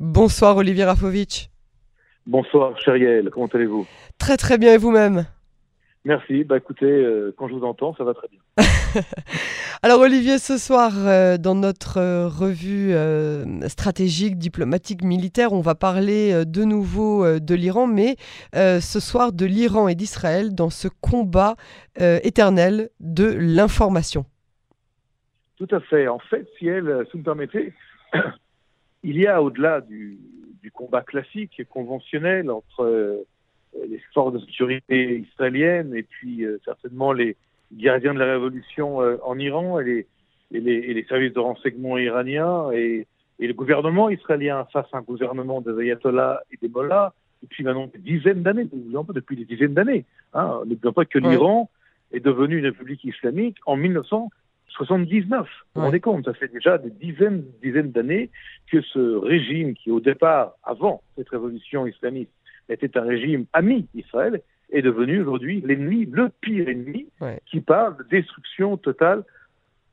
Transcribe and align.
Bonsoir 0.00 0.56
Olivier 0.56 0.84
Rafovitch. 0.84 1.50
Bonsoir 2.26 2.74
Chériel, 2.80 3.28
comment 3.28 3.48
allez-vous? 3.48 3.86
Très 4.18 4.38
très 4.38 4.56
bien 4.56 4.72
et 4.72 4.78
vous-même? 4.78 5.26
Merci, 6.06 6.42
bah 6.44 6.56
écoutez, 6.56 6.86
euh, 6.86 7.34
quand 7.36 7.48
je 7.48 7.52
vous 7.52 7.64
entends, 7.64 7.94
ça 7.94 8.04
va 8.04 8.14
très 8.14 8.28
bien. 8.28 8.40
Alors 9.82 10.00
Olivier, 10.00 10.38
ce 10.38 10.56
soir, 10.56 10.92
euh, 10.96 11.36
dans 11.36 11.54
notre 11.54 11.98
euh, 11.98 12.28
revue 12.28 12.94
stratégique, 13.68 14.38
diplomatique, 14.38 15.04
militaire, 15.04 15.52
on 15.52 15.60
va 15.60 15.74
parler 15.74 16.46
de 16.46 16.64
nouveau 16.64 17.38
de 17.38 17.54
l'Iran, 17.54 17.86
mais 17.86 18.16
ce 18.54 19.00
soir 19.00 19.34
de 19.34 19.44
l'Iran 19.44 19.86
et 19.88 19.94
d'Israël 19.94 20.54
dans 20.54 20.70
ce 20.70 20.88
combat 20.88 21.56
éternel 21.98 22.88
de 23.00 23.36
l'information. 23.38 24.24
Tout 25.58 25.68
à 25.72 25.80
fait. 25.80 26.08
En 26.08 26.20
fait, 26.20 26.48
si 26.58 26.68
elle, 26.68 27.04
si 27.04 27.12
vous 27.12 27.18
me 27.18 27.24
permettez, 27.24 27.74
il 29.02 29.18
y 29.18 29.26
a 29.26 29.42
au-delà 29.42 29.80
du, 29.80 30.18
du, 30.62 30.70
combat 30.70 31.02
classique 31.02 31.58
et 31.58 31.64
conventionnel 31.64 32.50
entre 32.50 32.84
euh, 32.84 33.24
les 33.88 34.00
forces 34.12 34.34
de 34.34 34.38
sécurité 34.40 35.18
israéliennes 35.18 35.94
et 35.94 36.02
puis 36.02 36.44
euh, 36.44 36.60
certainement 36.64 37.12
les 37.12 37.36
gardiens 37.72 38.14
de 38.14 38.18
la 38.18 38.32
révolution 38.32 39.00
euh, 39.00 39.16
en 39.22 39.38
Iran 39.38 39.80
et 39.80 39.84
les, 39.84 40.06
et 40.52 40.60
les, 40.60 40.72
et 40.72 40.94
les, 40.94 41.04
services 41.04 41.32
de 41.32 41.40
renseignement 41.40 41.98
iraniens 41.98 42.70
et, 42.72 43.06
et, 43.38 43.46
le 43.46 43.54
gouvernement 43.54 44.10
israélien 44.10 44.66
face 44.72 44.86
à 44.92 44.98
un 44.98 45.02
gouvernement 45.02 45.60
des 45.60 45.78
ayatollahs 45.80 46.40
et 46.52 46.58
des 46.60 46.68
mollahs 46.68 47.14
depuis 47.42 47.64
maintenant 47.64 47.86
des 47.86 47.98
dizaines 47.98 48.42
d'années, 48.42 48.68
depuis 49.14 49.36
des 49.36 49.44
dizaines 49.44 49.74
d'années. 49.74 50.04
Hein. 50.34 50.60
N'oublions 50.66 50.92
pas 50.92 51.06
que 51.06 51.18
l'Iran 51.18 51.70
est 52.12 52.20
devenu 52.20 52.58
une 52.58 52.66
république 52.66 53.04
islamique 53.04 53.56
en 53.66 53.76
1979. 54.78 55.46
Vous 55.46 55.80
vous 55.80 55.86
rendez 55.86 56.00
compte, 56.00 56.24
ça 56.24 56.34
fait 56.34 56.48
déjà 56.48 56.78
des 56.78 56.90
dizaines, 56.90 57.44
dizaines 57.62 57.90
d'années 57.90 58.30
que 58.70 58.80
ce 58.82 59.16
régime 59.16 59.74
qui, 59.74 59.90
au 59.90 60.00
départ, 60.00 60.54
avant 60.62 61.02
cette 61.16 61.28
révolution 61.28 61.86
islamiste, 61.86 62.30
était 62.68 62.96
un 62.96 63.02
régime 63.02 63.46
ami 63.52 63.86
d'Israël, 63.94 64.40
est 64.72 64.82
devenu 64.82 65.20
aujourd'hui 65.20 65.60
l'ennemi, 65.64 66.06
le 66.06 66.30
pire 66.40 66.68
ennemi, 66.68 67.06
qui 67.46 67.60
parle 67.60 67.96
de 67.98 68.04
destruction 68.04 68.76
totale 68.76 69.24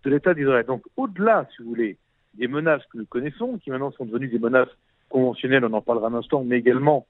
de 0.04 0.10
l'État 0.12 0.34
d'Israël. 0.34 0.66
Donc 0.66 0.84
au-delà, 0.96 1.48
si 1.56 1.64
vous 1.64 1.70
voulez, 1.70 1.98
des 2.36 2.48
menaces 2.48 2.84
que 2.92 3.00
nous 3.00 3.06
connaissons, 3.06 3.58
qui 3.58 3.72
maintenant 3.72 3.92
sont 3.92 4.06
devenues 4.06 4.28
des 4.28 4.40
menaces 4.40 4.70
conventionnelles, 5.10 5.66
on 5.66 5.73
en 5.73 5.82
parlera 5.82 6.08
un 6.08 6.14
instant, 6.14 6.44
mais 6.44 6.60
également 6.60 7.08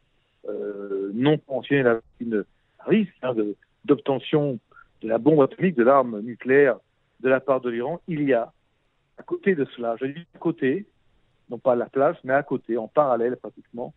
euh, 0.47 1.11
non 1.13 1.37
conventionnelles 1.37 1.87
avec 1.87 2.03
une 2.21 2.45
risque 2.85 3.13
hein, 3.21 3.35
d'obtention 3.83 4.59
de, 5.01 5.09
la 5.09 5.17
bombe 5.17 5.41
atomique, 5.41 5.75
de 5.75 5.83
l'arme 5.83 6.21
nucléaire 6.21 6.77
de 7.19 7.29
la 7.29 7.39
part 7.39 7.61
de 7.61 7.69
l'Iran, 7.69 8.01
il 8.07 8.23
y 8.23 8.33
a, 8.33 8.51
à 9.17 9.23
côté 9.23 9.55
de 9.55 9.65
cela, 9.75 9.95
je 9.99 10.05
dis 10.05 10.25
à 10.35 10.37
côté, 10.37 10.85
non 11.49 11.57
pas 11.57 11.73
à 11.73 11.75
la 11.75 11.87
place, 11.87 12.17
mais 12.23 12.33
à 12.33 12.43
côté, 12.43 12.77
en 12.77 12.87
parallèle 12.87 13.37
pratiquement, 13.37 13.93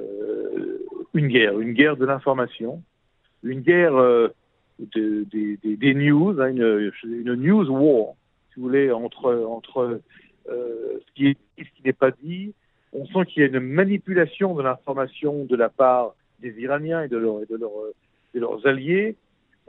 euh, 0.00 0.78
une 1.14 1.28
guerre, 1.28 1.58
une 1.58 1.72
guerre 1.72 1.96
de 1.96 2.06
l'information, 2.06 2.82
une 3.42 3.60
guerre 3.60 3.96
euh, 3.96 4.28
de, 4.78 5.26
des 5.30 5.94
news, 5.94 6.40
hein, 6.40 6.48
une, 6.48 7.34
news 7.34 7.68
war, 7.68 8.14
si 8.52 8.60
vous 8.60 8.66
voulez, 8.66 8.90
entre, 8.92 9.34
entre 9.44 10.00
euh, 10.48 10.98
ce 11.06 11.12
qui 11.14 11.26
est 11.28 11.34
dit, 11.34 11.64
ce 11.64 11.76
qui 11.76 11.82
n'est 11.84 11.92
pas 11.92 12.10
dit. 12.10 12.54
On 12.92 13.06
sent 13.06 13.24
qu'il 13.26 13.42
y 13.42 13.44
a 13.44 13.48
une 13.48 13.60
manipulation 13.60 14.54
de 14.54 14.62
l'information 14.62 15.44
de 15.44 15.56
la 15.56 15.70
part 15.70 16.14
des 16.40 16.54
Iraniens 16.60 17.02
et 17.02 17.08
de 17.08 17.16
leurs 17.16 18.66
alliés. 18.66 19.16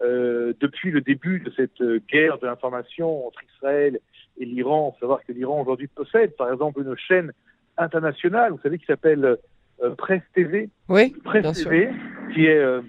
Euh, 0.01 0.53
depuis 0.59 0.91
le 0.91 1.01
début 1.01 1.39
de 1.39 1.51
cette 1.51 1.81
guerre 2.09 2.39
de 2.39 2.47
l'information 2.47 3.27
entre 3.27 3.41
Israël 3.55 3.99
et 4.37 4.45
l'Iran, 4.45 4.97
savoir 4.99 5.23
que 5.23 5.31
l'Iran 5.31 5.61
aujourd'hui 5.61 5.87
possède 5.87 6.35
par 6.35 6.51
exemple 6.51 6.81
une 6.81 6.97
chaîne 6.97 7.31
internationale, 7.77 8.51
vous 8.51 8.59
savez, 8.59 8.79
qui 8.79 8.85
s'appelle 8.85 9.37
euh, 9.81 9.95
Presse 9.95 10.23
TV. 10.33 10.69
Oui, 10.89 11.13
Presse 11.23 11.63
TV, 11.63 11.89
qui 12.33 12.45
est 12.45 12.57
euh, 12.57 12.81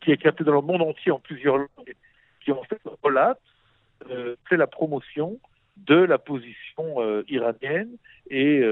qui 0.00 0.12
est 0.12 0.16
captée 0.16 0.44
dans 0.44 0.52
le 0.52 0.60
monde 0.60 0.82
entier 0.82 1.12
en 1.12 1.18
plusieurs 1.18 1.58
langues, 1.58 1.94
qui 2.44 2.52
en 2.52 2.62
fait 2.64 2.80
relate, 3.02 3.40
euh, 4.10 4.36
fait 4.48 4.56
la 4.56 4.66
promotion 4.66 5.38
de 5.76 5.96
la 5.96 6.18
position 6.18 7.22
iranienne 7.28 7.90
et 8.30 8.64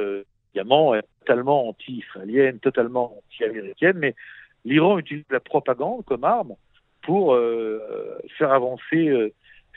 évidemment 0.53 0.95
totalement 1.21 1.69
anti-israélienne, 1.69 2.59
totalement 2.59 3.17
anti-américaine, 3.19 3.97
mais 3.97 4.17
l'Iran 4.65 4.99
utilise 4.99 5.25
la 5.31 5.39
propagande 5.39 6.05
comme 6.05 6.25
arme 6.25 6.57
pour 7.07 7.39
faire 8.37 8.53
avancer 8.53 9.33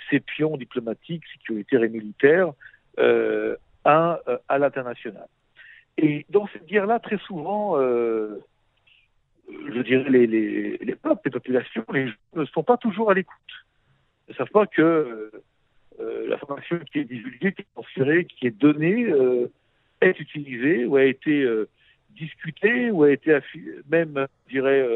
ses 0.10 0.20
pions 0.20 0.58
diplomatiques, 0.58 1.24
sécuritaires 1.34 1.84
et 1.84 1.90
militaires 1.90 2.52
à, 3.86 4.20
à 4.48 4.58
l'international. 4.58 5.28
Et 6.02 6.26
dans 6.30 6.48
cette 6.48 6.66
guerre-là, 6.66 7.00
très 7.00 7.18
souvent, 7.18 7.78
euh, 7.78 8.40
je 9.50 9.82
dirais, 9.82 10.10
les, 10.10 10.28
les, 10.28 10.78
les, 10.78 10.96
peuples, 10.96 11.22
les 11.26 11.32
populations, 11.32 11.84
les 11.92 12.08
gens 12.08 12.14
ne 12.36 12.46
sont 12.46 12.64
pas 12.64 12.78
toujours 12.78 13.12
à 13.12 13.14
l'écoute. 13.14 13.36
Ils 14.28 14.32
ne 14.32 14.36
savent 14.36 14.50
pas 14.50 14.66
que 14.66 15.32
euh, 16.00 16.28
l'information 16.30 16.80
qui 16.92 17.00
est 17.00 17.04
divulguée, 17.04 17.52
qui 17.52 17.62
est 17.64 17.74
transférée, 17.74 18.26
qui 18.26 18.48
est 18.48 18.58
donnée, 18.58 19.06
euh, 19.06 19.52
est 20.00 20.18
utilisée 20.20 20.86
ou 20.86 20.96
a 20.96 21.04
été 21.04 21.42
euh, 21.42 21.68
discutée 22.12 22.92
ou 22.92 23.04
a 23.04 23.12
été 23.12 23.38
même, 23.90 24.26
je 24.48 24.54
dirais, 24.54 24.88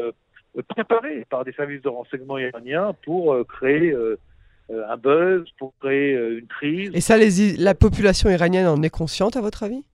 euh, 0.56 0.62
préparée 0.68 1.26
par 1.30 1.44
des 1.44 1.52
services 1.52 1.82
de 1.82 1.88
renseignement 1.88 2.38
iraniens 2.38 2.94
pour 3.04 3.36
créer 3.46 3.94
un 4.70 4.96
buzz, 4.96 5.44
pour 5.58 5.74
créer 5.80 6.14
une 6.14 6.46
crise. 6.46 6.90
Et 6.94 7.00
ça, 7.00 7.16
les, 7.16 7.56
la 7.56 7.74
population 7.74 8.30
iranienne 8.30 8.66
en 8.66 8.82
est 8.82 8.90
consciente, 8.90 9.36
à 9.36 9.40
votre 9.40 9.62
avis? 9.62 9.84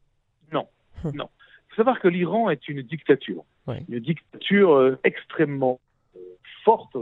Non. 0.53 1.29
Il 1.71 1.75
faut 1.75 1.77
savoir 1.77 2.01
que 2.01 2.09
l'Iran 2.09 2.51
est 2.51 2.69
une 2.69 2.83
dictature. 2.83 3.45
Une 3.89 4.01
dictature 4.01 4.73
euh, 4.73 4.99
extrêmement 5.05 5.79
euh, 6.17 6.21
forte 6.65 6.97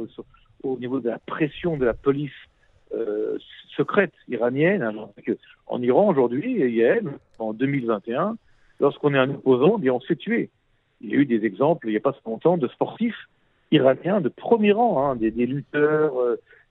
au 0.62 0.78
niveau 0.78 1.00
de 1.00 1.08
la 1.08 1.18
pression 1.18 1.76
de 1.76 1.86
la 1.86 1.94
police 1.94 2.30
euh, 2.94 3.38
secrète 3.76 4.12
iranienne. 4.28 4.82
Hein, 4.82 4.94
en 5.66 5.82
Iran, 5.82 6.08
aujourd'hui, 6.08 6.52
hier, 6.52 7.00
en 7.38 7.54
2021, 7.54 8.36
lorsqu'on 8.80 9.14
est 9.14 9.18
un 9.18 9.30
opposant, 9.30 9.76
eh 9.78 9.80
bien, 9.80 9.94
on 9.94 10.00
se 10.00 10.06
fait 10.06 10.16
tuer. 10.16 10.50
Il 11.00 11.10
y 11.10 11.14
a 11.14 11.16
eu 11.16 11.26
des 11.26 11.44
exemples, 11.46 11.86
il 11.86 11.92
n'y 11.92 11.96
a 11.96 12.00
pas 12.00 12.12
si 12.12 12.20
longtemps, 12.26 12.58
de 12.58 12.68
sportifs 12.68 13.28
iraniens 13.70 14.20
de 14.20 14.28
premier 14.28 14.72
rang, 14.72 15.10
hein, 15.10 15.16
des, 15.16 15.30
lutteurs, 15.30 16.14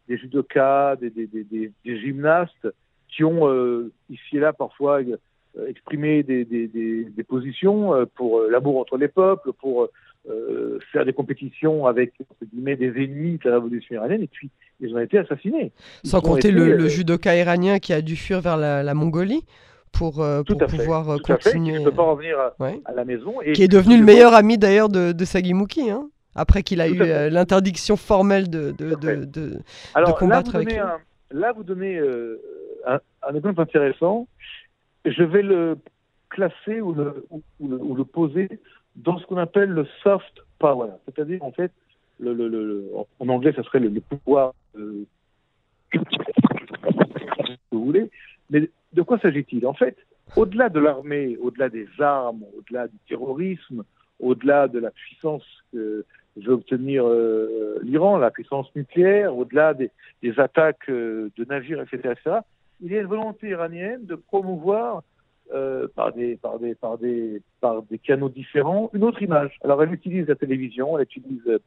des 0.08 0.18
judokas, 0.18 0.96
des, 0.98 1.10
des, 1.10 1.72
gymnastes, 1.86 2.68
qui 3.10 3.24
ont 3.24 3.90
ici 4.10 4.38
et 4.38 4.40
là 4.40 4.54
parfois 4.54 5.02
euh, 5.58 5.68
exprimer 5.68 6.24
des, 6.24 6.46
des, 6.46 6.68
des, 6.68 7.24
positions 7.24 7.94
euh, 7.94 8.06
pour 8.16 8.40
euh, 8.40 8.50
l'amour 8.52 8.80
entre 8.80 8.98
les 8.98 9.08
peuples, 9.08 9.52
pour 9.54 9.88
faire 10.92 11.06
des 11.06 11.14
compétitions 11.14 11.86
avec 11.86 12.12
guillemets, 12.52 12.76
des 12.76 12.90
ennemis 13.02 13.40
de 13.42 13.50
la 13.50 13.56
révolution 13.56 13.96
iranienne, 13.96 14.24
et 14.24 14.28
puis 14.28 14.50
ils 14.82 14.94
ont 14.94 15.00
été 15.00 15.18
assassinés. 15.18 15.72
Sans 16.04 16.20
compter 16.20 16.52
le, 16.52 16.90
judoka 16.90 17.34
iranien 17.34 17.80
qui 17.80 17.94
a 17.94 18.02
dû 18.02 18.18
fuir 18.18 18.42
vers 18.42 18.58
la, 18.58 18.94
Mongolie 18.94 19.46
pour, 19.94 20.16
pour 20.46 20.58
pouvoir 20.68 21.18
continuer. 21.22 21.76
Fait, 21.76 21.80
ne 21.80 21.86
peut 21.86 21.96
pas 21.96 22.04
revenir 22.04 22.38
à, 22.38 22.94
la 22.94 23.06
maison. 23.06 23.42
Et 23.42 23.54
qui 23.54 23.64
est 23.64 23.70
devenu 23.70 23.98
le 23.98 24.04
meilleur 24.04 24.34
ami 24.34 24.58
d'ailleurs 24.58 24.90
de, 24.90 25.14
de 25.14 25.26
Sagimouki, 25.26 25.90
hein, 25.90 26.10
après 26.38 26.64
qu'il 26.64 26.80
a 26.80 26.88
eu 26.88 26.98
l'interdiction 27.30 27.98
formelle 27.98 28.50
de, 28.50 28.72
de, 28.72 29.26
de, 29.26 29.60
Alors, 29.94 30.18
combattre 30.18 30.54
là, 30.54 30.60
vous 30.62 30.70
avec 30.70 30.82
Là, 31.32 31.52
vous 31.52 31.64
donnez 31.64 32.00
un, 32.86 33.00
un, 33.24 33.36
exemple 33.36 33.60
intéressant. 33.60 34.28
Je 35.04 35.24
vais 35.24 35.42
le 35.42 35.78
classer 36.30 36.80
ou 36.82 36.94
le, 36.94 37.26
ou, 37.60 37.96
le, 37.96 38.04
poser 38.06 38.48
dans 38.96 39.18
ce 39.20 39.26
qu'on 39.26 39.38
appelle 39.38 39.70
le 39.70 39.86
soft 40.04 40.42
power, 40.60 40.92
c'est-à-dire 41.06 41.44
en 41.44 41.52
fait, 41.52 41.72
le, 42.20 42.34
le, 42.34 42.90
en 43.20 43.30
anglais, 43.30 43.54
ça 43.56 43.64
serait 43.64 43.80
le, 43.80 43.90
pouvoir, 44.02 44.54
euh, 44.78 45.06
vous 47.72 47.86
voulez, 47.86 48.10
mais 48.50 48.70
de 48.94 49.02
quoi 49.02 49.20
s'agit-il? 49.20 49.66
En 49.68 49.74
fait, 49.74 49.98
au-delà 50.36 50.70
de 50.70 50.80
l'armée, 50.80 51.38
au-delà 51.38 51.70
des 51.70 51.88
armes, 52.00 52.44
au-delà 52.58 52.88
du 52.88 52.98
terrorisme, 53.08 53.84
au-delà 54.20 54.68
de 54.68 54.80
la 54.80 54.92
puissance 54.92 55.44
que 55.72 56.06
veut 56.46 56.54
obtenir 56.54 57.06
euh, 57.06 57.80
l'Iran, 57.84 58.18
la 58.18 58.32
puissance 58.32 58.68
nucléaire, 58.76 59.36
au-delà 59.36 59.74
des, 59.74 59.92
attaques 60.38 60.90
euh, 60.90 61.30
de 61.38 61.46
navires, 61.46 61.82
etc., 61.82 62.14
etc., 62.14 62.38
il 62.82 62.92
y 62.92 62.98
a 62.98 63.02
une 63.02 63.08
volonté 63.08 63.50
iranienne 63.50 64.06
de 64.06 64.14
promouvoir 64.16 65.02
euh, 65.54 65.88
par, 65.96 66.14
des, 66.14 66.38
canaux 68.04 68.30
différents 68.30 68.92
une 68.94 69.04
autre 69.04 69.22
image. 69.24 69.58
Alors 69.64 69.82
elle 69.82 69.94
utilise 69.94 70.28
la 70.28 70.36
télévision, 70.36 70.98
elle 70.98 71.06
utilise 71.06 71.60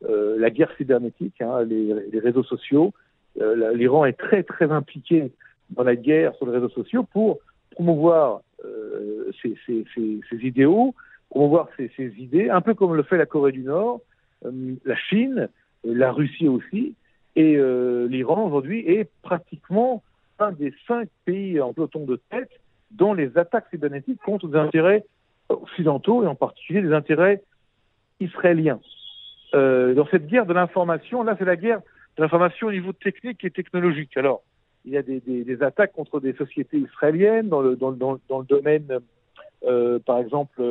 la 0.00 0.50
guerre 0.50 0.72
cybernétique, 0.76 1.40
hein, 1.40 1.62
les, 1.62 2.18
réseaux 2.18 2.42
sociaux. 2.42 2.92
L'Iran 3.74 4.06
est 4.06 4.18
très 4.18 4.42
très 4.42 4.72
impliqué 4.72 5.30
dans 5.70 5.84
la 5.84 5.94
guerre 5.94 6.34
sur 6.34 6.46
les 6.46 6.52
réseaux 6.52 6.70
sociaux 6.70 7.04
pour 7.04 7.38
promouvoir 7.70 8.40
ses, 9.40 9.54
idéaux, 10.42 10.94
promouvoir 11.30 11.68
ses, 11.76 11.90
idées, 12.18 12.50
un 12.50 12.60
peu 12.60 12.74
comme 12.74 12.94
le 12.94 13.02
fait 13.02 13.16
la 13.16 13.26
Corée 13.26 13.52
du 13.52 13.62
Nord, 13.62 14.00
euh, 14.44 14.74
la 14.84 14.96
Chine, 14.96 15.48
la 15.84 16.12
Russie 16.12 16.48
aussi. 16.48 16.94
Et 17.36 17.58
l'Iran 18.08 18.46
aujourd'hui 18.46 18.80
est 18.88 19.10
pratiquement 19.20 20.02
un 20.38 20.52
des 20.52 20.72
cinq 20.88 21.10
pays 21.26 21.60
en 21.60 21.74
peloton 21.74 22.06
de 22.06 22.18
tête 22.30 22.50
dont 22.90 23.12
les 23.12 23.36
attaques 23.36 23.66
cybernétiques 23.70 24.20
comptent 24.24 24.46
des 24.50 24.56
intérêts 24.56 25.04
occidentaux 25.48 26.24
et 26.24 26.26
en 26.26 26.34
particulier 26.34 26.82
des 26.82 26.92
intérêts 26.92 27.42
israéliens. 28.20 28.80
Euh, 29.54 29.94
dans 29.94 30.06
cette 30.08 30.26
guerre 30.26 30.46
de 30.46 30.52
l'information, 30.52 31.22
là 31.22 31.36
c'est 31.38 31.44
la 31.44 31.56
guerre 31.56 31.80
de 32.16 32.22
l'information 32.22 32.68
au 32.68 32.72
niveau 32.72 32.92
technique 32.92 33.44
et 33.44 33.50
technologique. 33.50 34.16
Alors, 34.16 34.42
il 34.84 34.92
y 34.92 34.96
a 34.96 35.02
des, 35.02 35.62
attaques 35.62 35.92
contre 35.92 36.20
des 36.20 36.32
sociétés 36.34 36.78
israéliennes 36.78 37.48
dans 37.48 37.60
le, 37.60 37.76
dans, 37.76 37.92
dans, 37.92 38.18
dans 38.28 38.42
domaine, 38.42 39.00
euh, 39.64 39.98
par 39.98 40.18
exemple, 40.18 40.62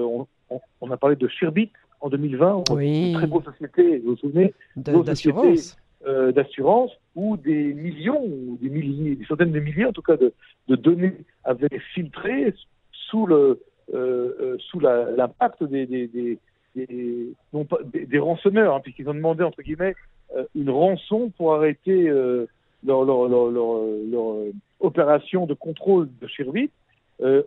on, 0.82 0.92
a 0.92 0.98
parlé 0.98 1.16
de 1.16 1.28
Shirbit 1.28 1.72
en 2.02 2.10
2020, 2.10 2.64
oui. 2.72 3.12
une 3.12 3.18
très 3.18 3.28
grosse 3.28 3.46
société, 3.46 4.00
vous 4.00 4.12
vous 4.12 4.18
souvenez 4.18 4.54
D'assurance. 4.76 5.78
Euh, 6.08 6.32
d'assurance 6.32 6.92
où 7.16 7.36
des 7.36 7.74
millions, 7.74 8.24
ou 8.24 8.60
des 8.62 8.70
milliers, 8.70 9.16
des 9.16 9.26
centaines 9.26 9.52
de 9.52 9.60
milliers 9.60 9.86
en 9.86 9.92
tout 9.92 10.04
cas 10.04 10.18
de, 10.18 10.34
de 10.68 10.76
données 10.76 11.16
avaient 11.44 11.80
filtré 11.96 12.54
sous 12.92 13.26
le 13.26 13.60
euh, 13.92 14.36
euh 14.40 14.58
sous 14.60 14.80
l'impact 14.80 15.64
des, 15.64 15.88
des, 15.88 16.06
des, 16.06 16.38
des, 16.76 17.34
non 17.54 17.66
pas, 17.66 17.80
des, 17.84 18.06
des 18.06 18.20
rançonneurs, 18.20 18.76
hein, 18.76 18.82
puisqu'ils 18.84 19.10
ont 19.10 19.16
demandé 19.16 19.44
entre 19.44 19.64
guillemets 19.64 19.96
euh, 20.36 20.44
une 20.54 20.70
rançon 20.70 21.32
pour 21.38 21.56
arrêter 21.56 22.04
leur, 22.04 23.04
leur, 23.04 23.28
leur, 23.28 23.50
leur, 23.50 24.36
opération 24.82 25.48
de 25.48 25.56
contrôle 25.56 26.08
de 26.22 26.28
Shirvit 26.28 26.70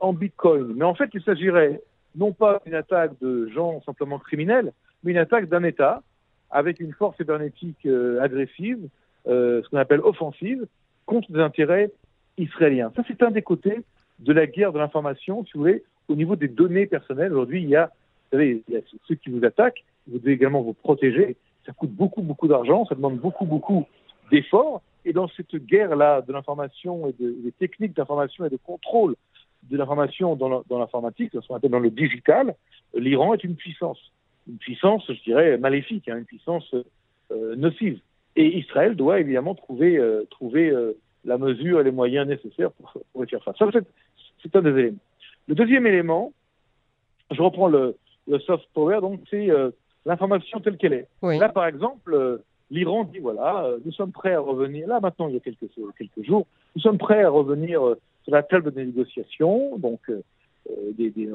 en 0.00 0.12
Bitcoin. 0.12 0.72
Mais 0.74 0.84
en 0.84 0.94
fait, 0.94 1.10
il 1.14 1.22
s'agirait 1.22 1.80
non 2.16 2.32
pas 2.32 2.60
d'une 2.64 2.74
attaque 2.74 3.12
de 3.20 3.48
gens 3.48 3.82
simplement 3.82 4.18
criminels, 4.18 4.72
mais 5.02 5.12
une 5.12 5.18
attaque 5.18 5.48
d'un 5.48 5.64
État 5.64 6.02
avec 6.50 6.80
une 6.80 6.92
force 6.92 7.16
cybernétique 7.16 7.84
euh, 7.86 8.20
agressive, 8.20 8.88
euh, 9.26 9.62
ce 9.62 9.68
qu'on 9.68 9.76
appelle 9.76 10.00
offensive, 10.00 10.66
contre 11.06 11.30
des 11.32 11.40
intérêts 11.40 11.90
israéliens. 12.38 12.92
Ça, 12.96 13.02
c'est 13.06 13.22
un 13.22 13.30
des 13.30 13.42
côtés 13.42 13.82
de 14.20 14.32
la 14.32 14.46
guerre 14.46 14.72
de 14.72 14.78
l'information, 14.78 15.44
si 15.44 15.52
vous 15.54 15.60
voulez, 15.60 15.84
au 16.08 16.14
niveau 16.14 16.36
des 16.36 16.48
données 16.48 16.86
personnelles. 16.86 17.32
Aujourd'hui, 17.32 17.62
il 17.62 17.68
y 17.68 17.76
a, 17.76 17.90
ceux 18.32 19.14
qui 19.14 19.30
vous 19.30 19.44
attaquent, 19.44 19.84
vous 20.06 20.18
devez 20.18 20.32
également 20.32 20.62
vous 20.62 20.72
protéger. 20.72 21.36
Ça 21.66 21.72
coûte 21.72 21.90
beaucoup, 21.90 22.22
beaucoup 22.22 22.48
d'argent, 22.48 22.86
ça 22.86 22.94
demande 22.94 23.18
beaucoup, 23.18 23.44
beaucoup 23.44 23.86
d'efforts. 24.30 24.82
Et 25.04 25.12
dans 25.12 25.28
cette 25.28 25.54
guerre-là 25.54 26.22
de 26.22 26.32
l'information 26.32 27.08
et 27.08 27.14
de, 27.20 27.30
des 27.42 27.52
techniques 27.52 27.94
d'information 27.94 28.44
et 28.44 28.50
de 28.50 28.56
contrôle 28.56 29.14
de 29.64 29.76
l'information 29.76 30.36
dans 30.36 30.78
l'informatique, 30.78 31.32
ce 31.32 31.46
qu'on 31.46 31.56
appelle 31.56 31.70
dans 31.70 31.80
le 31.80 31.90
digital, 31.90 32.54
l'Iran 32.94 33.34
est 33.34 33.44
une 33.44 33.56
puissance 33.56 34.12
une 34.48 34.58
puissance, 34.58 35.04
je 35.08 35.22
dirais, 35.22 35.58
maléfique, 35.58 36.08
hein, 36.08 36.18
une 36.18 36.24
puissance 36.24 36.74
euh, 37.30 37.54
nocive. 37.56 38.00
Et 38.34 38.58
Israël 38.58 38.96
doit 38.96 39.20
évidemment 39.20 39.54
trouver, 39.54 39.98
euh, 39.98 40.24
trouver 40.30 40.70
euh, 40.70 40.92
la 41.24 41.38
mesure 41.38 41.80
et 41.80 41.84
les 41.84 41.90
moyens 41.90 42.26
nécessaires 42.26 42.72
pour, 42.72 42.92
pour 43.12 43.24
y 43.24 43.28
faire 43.28 43.42
face. 43.44 43.56
Ça, 43.58 43.66
c'est 44.42 44.56
un 44.56 44.62
des 44.62 44.70
éléments. 44.70 44.98
Le 45.46 45.54
deuxième 45.54 45.86
élément, 45.86 46.32
je 47.30 47.42
reprends 47.42 47.68
le, 47.68 47.96
le 48.26 48.38
soft 48.40 48.66
power, 48.74 49.00
donc 49.00 49.20
c'est 49.30 49.48
l'information 50.04 50.60
telle 50.60 50.76
qu'elle 50.76 50.92
est. 50.92 51.08
Oui. 51.22 51.38
Là, 51.38 51.48
par 51.48 51.66
exemple, 51.66 52.40
l'Iran 52.70 53.04
dit 53.04 53.18
voilà, 53.18 53.70
nous 53.84 53.92
sommes 53.92 54.12
prêts 54.12 54.34
à 54.34 54.40
revenir. 54.40 54.86
Là, 54.86 55.00
maintenant, 55.00 55.28
il 55.28 55.34
y 55.34 55.36
a 55.36 55.40
quelques, 55.40 55.68
quelques 55.96 56.26
jours, 56.26 56.46
nous 56.76 56.82
sommes 56.82 56.98
prêts 56.98 57.22
à 57.22 57.30
revenir 57.30 57.80
sur 58.28 58.34
la 58.34 58.42
table 58.42 58.72
négociation. 58.76 59.78
Donc, 59.78 60.00
des, 60.98 61.10
des, 61.10 61.30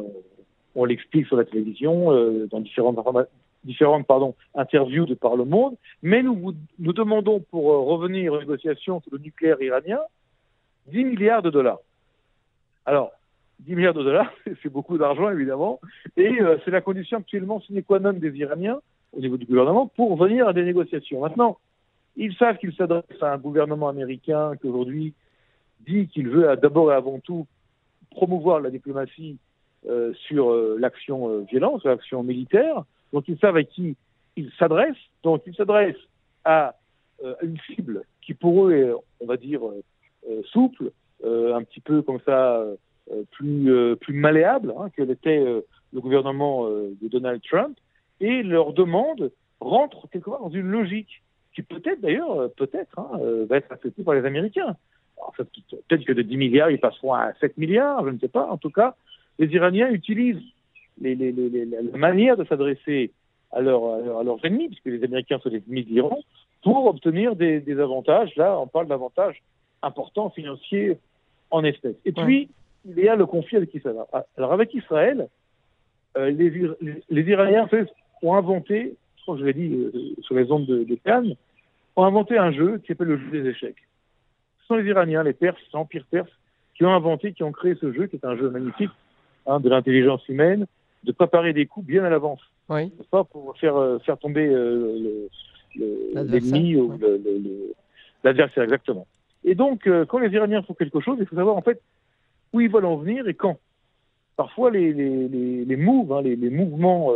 on 0.76 0.86
l'explique 0.86 1.28
sur 1.28 1.38
la 1.38 1.46
télévision, 1.46 2.12
euh, 2.12 2.48
dans 2.48 2.60
différentes, 2.60 2.98
différentes 3.64 4.08
pardon, 4.08 4.36
interviews 4.56 5.06
de 5.06 5.14
par 5.14 5.36
le 5.36 5.46
monde, 5.46 5.76
mais 6.02 6.24
nous, 6.24 6.54
nous 6.80 6.94
demandons 6.94 7.40
pour 7.52 7.72
euh, 7.72 7.80
revenir 7.80 8.34
aux 8.34 8.40
négociations 8.40 9.02
sur 9.02 9.12
le 9.12 9.20
nucléaire 9.20 9.62
iranien 9.62 10.00
10 10.88 11.06
milliards 11.06 11.42
de 11.42 11.50
dollars. 11.50 11.80
Alors, 12.86 13.12
10 13.60 13.76
milliards 13.76 13.94
de 13.94 14.04
dollars, 14.04 14.34
c'est 14.64 14.72
beaucoup 14.72 14.98
d'argent 14.98 15.30
évidemment, 15.30 15.80
et 16.18 16.42
euh, 16.42 16.58
c'est 16.66 16.72
la 16.72 16.82
condition 16.82 17.20
actuellement 17.20 17.62
sine 17.62 17.84
qua 17.84 18.00
non 18.00 18.14
des 18.14 18.36
Iraniens 18.38 18.80
au 19.14 19.20
niveau 19.20 19.38
du 19.38 19.46
gouvernement 19.46 19.88
pour 19.88 20.18
venir 20.18 20.48
à 20.48 20.54
des 20.54 20.64
négociations. 20.64 21.22
Maintenant, 21.22 21.58
ils 22.16 22.36
savent 22.36 22.58
qu'ils 22.58 22.76
s'adressent 22.76 23.22
à 23.22 23.34
un 23.34 23.38
gouvernement 23.38 23.90
américain 23.90 24.54
qui 24.60 24.68
aujourd'hui 24.68 25.14
dit 25.86 26.08
qu'il 26.08 26.30
veut 26.30 26.56
d'abord 26.58 26.92
et 26.92 26.96
avant 26.96 27.20
tout 27.20 27.48
promouvoir 28.12 28.60
la 28.60 28.70
diplomatie 28.70 29.38
euh, 29.90 30.14
sur 30.28 30.52
euh, 30.52 30.78
l'action 30.80 31.30
euh, 31.30 31.42
violente, 31.42 31.84
l'action 31.84 32.24
militaire. 32.24 32.86
Donc 33.12 33.28
ils 33.28 33.38
savent 33.40 33.58
à 33.58 33.64
qui 33.64 33.98
ils 34.38 34.50
s'adressent. 34.58 34.96
Donc 35.24 35.44
ils 35.46 35.56
s'adressent 35.56 36.08
à 36.46 36.76
une 37.42 37.58
cible 37.68 38.04
qui 38.22 38.34
pour 38.34 38.68
eux 38.68 38.74
est, 38.74 38.92
on 39.22 39.26
va 39.26 39.38
dire, 39.38 39.62
souple, 40.44 40.92
un 41.24 41.64
petit 41.64 41.80
peu 41.80 42.02
comme 42.02 42.20
ça, 42.26 42.62
plus, 43.32 43.96
plus 43.98 44.14
malléable 44.14 44.74
hein, 44.78 44.90
que 44.90 45.04
l'était 45.04 45.40
le 45.40 46.02
gouvernement 46.02 46.68
de 46.68 47.08
Donald 47.08 47.42
Trump, 47.44 47.78
et 48.20 48.44
leur 48.44 48.74
demande 48.74 49.32
rentre 49.62 50.10
quelque 50.10 50.30
part 50.30 50.42
dans 50.42 50.50
une 50.50 50.68
logique 50.68 51.24
qui 51.56 51.62
peut-être 51.62 52.02
d'ailleurs, 52.02 52.52
peut-être, 52.58 53.00
hein, 53.00 53.12
va 53.48 53.56
être 53.56 53.72
acceptée 53.72 54.04
par 54.04 54.16
les 54.16 54.26
Américains. 54.26 54.76
Peut-être 55.38 56.06
que 56.06 56.14
de 56.14 56.22
10 56.22 56.38
milliards, 56.38 56.72
ils 56.72 56.80
passeront 56.80 57.14
à 57.14 57.34
7 57.40 57.58
milliards, 57.58 58.06
je 58.06 58.12
ne 58.12 58.20
sais 58.20 58.28
pas. 58.28 58.48
En 58.48 58.58
tout 58.58 58.70
cas, 58.70 58.96
les 59.40 59.48
Iraniens 59.48 59.90
utilisent 59.90 60.44
les, 61.02 61.16
les, 61.16 61.32
les, 61.32 61.66
la 61.66 61.98
manière 61.98 62.38
de 62.38 62.44
s'adresser 62.46 63.12
à, 63.52 63.62
leur, 63.62 63.84
à, 64.20 64.24
leurs 64.24 64.44
ennemis, 64.46 64.68
puisque 64.68 64.86
les 64.86 65.04
Américains 65.04 65.40
sont 65.40 65.50
les 65.50 65.62
ennemis 65.68 65.84
de 65.84 65.90
l'Iran, 65.90 66.20
pour 66.64 66.86
obtenir 66.86 67.36
des, 67.36 67.60
des, 67.60 67.80
avantages. 67.80 68.36
Là, 68.36 68.58
on 68.60 68.68
parle 68.68 68.88
d'avantages 68.88 69.42
importants 69.82 70.30
financiers 70.30 70.98
en 71.52 71.64
espèces. 71.64 71.96
Et 72.06 72.12
puis, 72.12 72.50
il 72.86 73.04
y 73.04 73.08
a 73.08 73.16
le 73.16 73.26
conflit 73.26 73.58
avec 73.58 73.74
Israël. 73.74 73.98
Alors, 74.38 74.54
avec 74.54 74.74
Israël, 74.74 75.28
euh, 76.18 76.30
les, 76.30 76.50
les, 77.10 77.22
Iraniens 77.24 77.68
ont 78.22 78.34
inventé, 78.36 78.96
je 79.18 79.22
crois 79.24 79.36
que 79.36 79.42
je 79.42 79.46
l'ai 79.46 79.54
dit 79.54 79.74
euh, 79.74 79.92
sur 80.22 80.36
les 80.36 80.52
ondes 80.52 80.66
de, 80.66 80.84
de 80.84 80.96
Cannes, 80.96 81.36
ont 81.96 82.04
inventé 82.04 82.38
un 82.38 82.52
jeu 82.52 82.80
qui 82.80 82.88
s'appelle 82.88 83.08
le 83.08 83.18
jeu 83.18 83.30
des 83.32 83.50
échecs. 83.50 83.76
Ce 84.64 84.68
sont 84.68 84.76
les 84.76 84.90
Iraniens, 84.90 85.24
les 85.24 85.34
Perses, 85.34 85.60
l'Empire 85.74 86.06
perse, 86.10 86.30
qui 86.76 86.86
ont 86.86 86.94
inventé, 86.94 87.34
qui 87.34 87.44
ont 87.44 87.52
créé 87.52 87.76
ce 87.80 87.92
jeu, 87.92 88.08
qui 88.08 88.16
est 88.16 88.26
un 88.26 88.38
jeu 88.38 88.50
magnifique, 88.50 88.92
hein, 89.46 89.60
de 89.60 89.70
l'intelligence 89.70 90.28
humaine, 90.30 90.66
de 91.04 91.12
préparer 91.12 91.54
des 91.54 91.66
coups 91.66 91.86
bien 91.86 92.04
à 92.04 92.10
l'avance. 92.10 92.40
Oui. 92.70 92.92
Pas 93.12 93.24
pour 93.26 93.58
faire, 93.58 93.76
euh, 93.76 94.00
faire 94.00 94.18
tomber 94.18 94.48
euh, 94.48 95.28
l'ennemi 95.76 96.78
ou 96.78 96.98
l'adversaire, 98.24 98.64
exactement. 98.64 99.06
Et 99.44 99.54
donc, 99.54 99.86
euh, 99.86 100.06
quand 100.06 100.20
les 100.20 100.30
Iraniens 100.30 100.62
font 100.64 100.74
quelque 100.74 101.02
chose, 101.02 101.18
il 101.20 101.26
faut 101.26 101.36
savoir 101.36 101.58
en 101.58 101.62
fait 101.62 101.82
où 102.54 102.62
ils 102.62 102.72
veulent 102.72 102.86
en 102.86 102.96
venir 102.96 103.28
et 103.28 103.34
quand. 103.34 103.60
Parfois, 104.38 104.72
les, 104.72 104.94
les, 104.94 105.28
les, 105.28 105.66
les 105.66 105.76
moves, 105.76 106.14
hein, 106.14 106.22
les, 106.22 106.36
les, 106.36 106.50
mouvements 106.50 107.12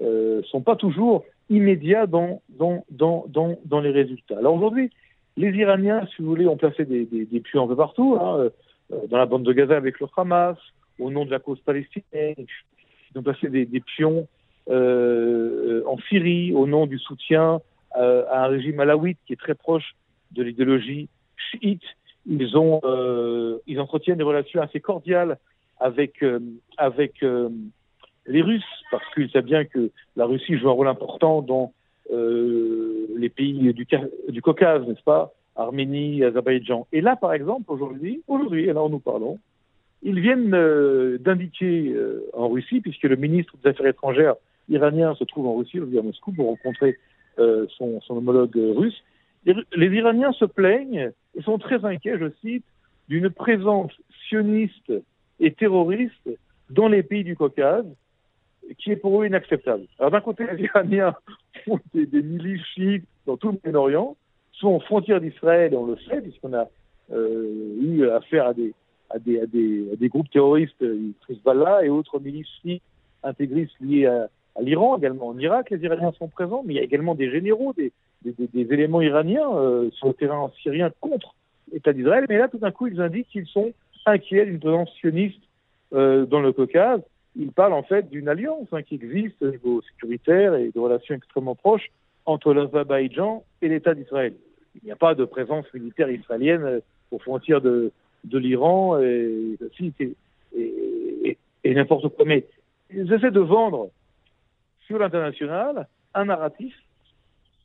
euh, 0.00 0.42
sont 0.44 0.60
pas 0.60 0.76
toujours 0.76 1.24
immédiats 1.50 2.06
dans, 2.06 2.40
dans, 2.50 2.84
dans, 2.90 3.24
dans, 3.28 3.58
dans 3.64 3.80
les 3.80 3.90
résultats. 3.90 4.38
Alors 4.38 4.54
aujourd'hui, 4.54 4.90
les 5.38 5.56
Iraniens, 5.56 6.06
si 6.14 6.22
vous 6.22 6.28
voulez, 6.28 6.46
ont 6.46 6.56
placé 6.56 6.84
des, 6.84 7.06
des, 7.06 7.24
des 7.24 7.40
puits 7.40 7.58
un 7.58 7.66
peu 7.66 7.76
partout, 7.76 8.18
hein, 8.20 8.50
euh, 8.92 9.06
dans 9.08 9.18
la 9.18 9.26
bande 9.26 9.44
de 9.44 9.52
Gaza 9.52 9.76
avec 9.76 10.00
le 10.00 10.06
Hamas, 10.16 10.58
au 10.98 11.10
nom 11.10 11.24
de 11.24 11.30
la 11.30 11.38
cause 11.38 11.60
palestinienne. 11.60 12.34
Ils 12.38 13.18
ont 13.18 13.22
placé 13.22 13.48
des, 13.48 13.80
pions 13.80 14.26
euh, 14.68 15.82
en 15.86 15.96
Syrie 16.08 16.52
au 16.52 16.66
nom 16.66 16.86
du 16.86 16.98
soutien 16.98 17.60
euh, 17.96 18.24
à 18.30 18.44
un 18.44 18.48
régime 18.48 18.80
alawite 18.80 19.18
qui 19.26 19.32
est 19.32 19.36
très 19.36 19.54
proche 19.54 19.94
de 20.32 20.42
l'idéologie 20.42 21.08
chiite. 21.36 21.82
Ils 22.26 22.50
euh, 22.54 23.58
entretiennent 23.78 24.18
des 24.18 24.24
relations 24.24 24.60
assez 24.60 24.80
cordiales 24.80 25.38
avec 25.80 26.22
euh, 26.22 26.40
euh, 27.22 27.48
les 28.26 28.42
Russes 28.42 28.64
parce 28.90 29.04
qu'ils 29.14 29.30
savent 29.30 29.44
bien 29.44 29.64
que 29.64 29.90
la 30.16 30.26
Russie 30.26 30.58
joue 30.58 30.68
un 30.68 30.72
rôle 30.72 30.88
important 30.88 31.40
dans 31.42 31.72
euh, 32.12 32.87
les 33.18 33.28
pays 33.28 33.72
du, 33.72 34.42
Caucase, 34.42 34.86
n'est-ce 34.86 35.02
pas, 35.02 35.32
Arménie, 35.56 36.24
Azerbaïdjan. 36.24 36.86
Et 36.92 37.00
là, 37.00 37.16
par 37.16 37.32
exemple, 37.32 37.70
aujourd'hui, 37.70 38.22
aujourd'hui, 38.28 38.70
alors 38.70 38.88
nous 38.88 39.00
parlons, 39.00 39.38
ils 40.02 40.20
viennent 40.20 40.54
euh, 40.54 41.18
d'indiquer 41.18 41.92
euh, 41.92 42.24
en 42.32 42.48
Russie, 42.48 42.80
puisque 42.80 43.02
le 43.02 43.16
ministre 43.16 43.54
des 43.62 43.70
Affaires 43.70 43.86
étrangères 43.86 44.36
iranien 44.68 45.14
se 45.16 45.24
trouve 45.24 45.46
en 45.48 45.56
Russie, 45.56 45.78
à 45.78 46.02
Moscou, 46.02 46.32
pour 46.32 46.46
rencontrer 46.46 46.96
euh, 47.38 47.66
son, 47.76 48.00
son, 48.02 48.16
homologue 48.16 48.54
russe. 48.54 49.02
Les, 49.44 49.54
les, 49.74 49.96
Iraniens 49.96 50.32
se 50.32 50.44
plaignent 50.44 51.10
et 51.36 51.42
sont 51.42 51.58
très 51.58 51.84
inquiets, 51.84 52.18
je 52.18 52.30
cite, 52.40 52.64
d'une 53.08 53.30
présence 53.30 53.92
sioniste 54.28 54.92
et 55.40 55.52
terroriste 55.52 56.30
dans 56.70 56.88
les 56.88 57.02
pays 57.02 57.24
du 57.24 57.34
Caucase, 57.34 57.86
qui 58.78 58.92
est 58.92 58.96
pour 58.96 59.20
eux 59.20 59.26
inacceptable. 59.26 59.84
Alors 59.98 60.10
d'un 60.10 60.20
côté, 60.20 60.44
les 60.52 60.64
Iraniens 60.64 61.14
ont 61.66 61.78
des, 61.94 62.06
des 62.06 62.22
milices 62.22 62.64
chiites 62.74 63.04
dans 63.26 63.36
tout 63.36 63.52
le 63.52 63.58
Moyen-Orient, 63.64 64.16
sont 64.52 64.68
aux 64.68 64.80
frontières 64.80 65.20
d'Israël, 65.20 65.72
et 65.72 65.76
on 65.76 65.86
le 65.86 65.96
sait, 66.08 66.20
puisqu'on 66.20 66.52
a 66.54 66.68
euh, 67.12 67.76
eu 67.80 68.08
affaire 68.08 68.46
à 68.46 68.54
des, 68.54 68.74
à 69.10 69.18
des, 69.18 69.40
à 69.40 69.46
des, 69.46 69.86
à 69.92 70.08
groupes 70.08 70.30
terroristes, 70.30 70.84
Hezbollah 71.28 71.84
et 71.84 71.88
autres 71.88 72.18
milices 72.20 72.48
intégristes 73.22 73.74
liées 73.80 74.06
à, 74.06 74.28
l'Iran, 74.60 74.98
également 74.98 75.28
en 75.28 75.38
Irak, 75.38 75.70
les 75.70 75.78
Iraniens 75.84 76.12
sont 76.18 76.26
présents, 76.26 76.64
mais 76.66 76.74
il 76.74 76.76
y 76.78 76.80
a 76.80 76.82
également 76.82 77.14
des 77.14 77.30
généraux, 77.30 77.72
des, 77.74 77.92
éléments 78.52 79.00
iraniens 79.00 79.48
euh, 79.54 79.88
sur 79.92 80.08
le 80.08 80.14
terrain 80.14 80.50
syrien 80.60 80.90
contre 81.00 81.36
l'État 81.72 81.92
d'Israël. 81.92 82.26
Mais 82.28 82.38
là, 82.38 82.48
tout 82.48 82.58
d'un 82.58 82.72
coup, 82.72 82.88
ils 82.88 83.00
indiquent 83.00 83.28
qu'ils 83.28 83.46
sont 83.46 83.72
inquiets 84.04 84.46
d'une 84.46 84.58
présence 84.58 84.90
sioniste 84.98 85.40
euh, 85.92 86.26
dans 86.26 86.40
le 86.40 86.52
Caucase. 86.52 87.00
Il 87.36 87.52
parle 87.52 87.72
en 87.72 87.82
fait 87.82 88.08
d'une 88.10 88.28
alliance 88.28 88.66
hein, 88.72 88.82
qui 88.82 88.96
existe 88.96 89.40
au 89.42 89.50
niveau 89.50 89.82
sécuritaire 89.82 90.54
et 90.54 90.70
de 90.74 90.78
relations 90.78 91.14
extrêmement 91.14 91.54
proches 91.54 91.90
entre 92.26 92.52
l'Azerbaïdjan 92.52 93.44
et 93.62 93.68
l'État 93.68 93.94
d'Israël. 93.94 94.34
Il 94.74 94.84
n'y 94.84 94.92
a 94.92 94.96
pas 94.96 95.14
de 95.14 95.24
présence 95.24 95.64
militaire 95.72 96.10
israélienne 96.10 96.80
aux 97.10 97.18
frontières 97.18 97.60
de, 97.60 97.92
l'Iran 98.24 99.00
et, 99.00 99.56
et, 100.54 101.38
et, 101.64 101.74
n'importe 101.74 102.08
quoi. 102.14 102.24
Mais 102.24 102.46
ils 102.90 103.12
essaient 103.12 103.30
de 103.30 103.40
vendre 103.40 103.90
sur 104.86 104.98
l'international 104.98 105.86
un 106.14 106.24
narratif, 106.26 106.74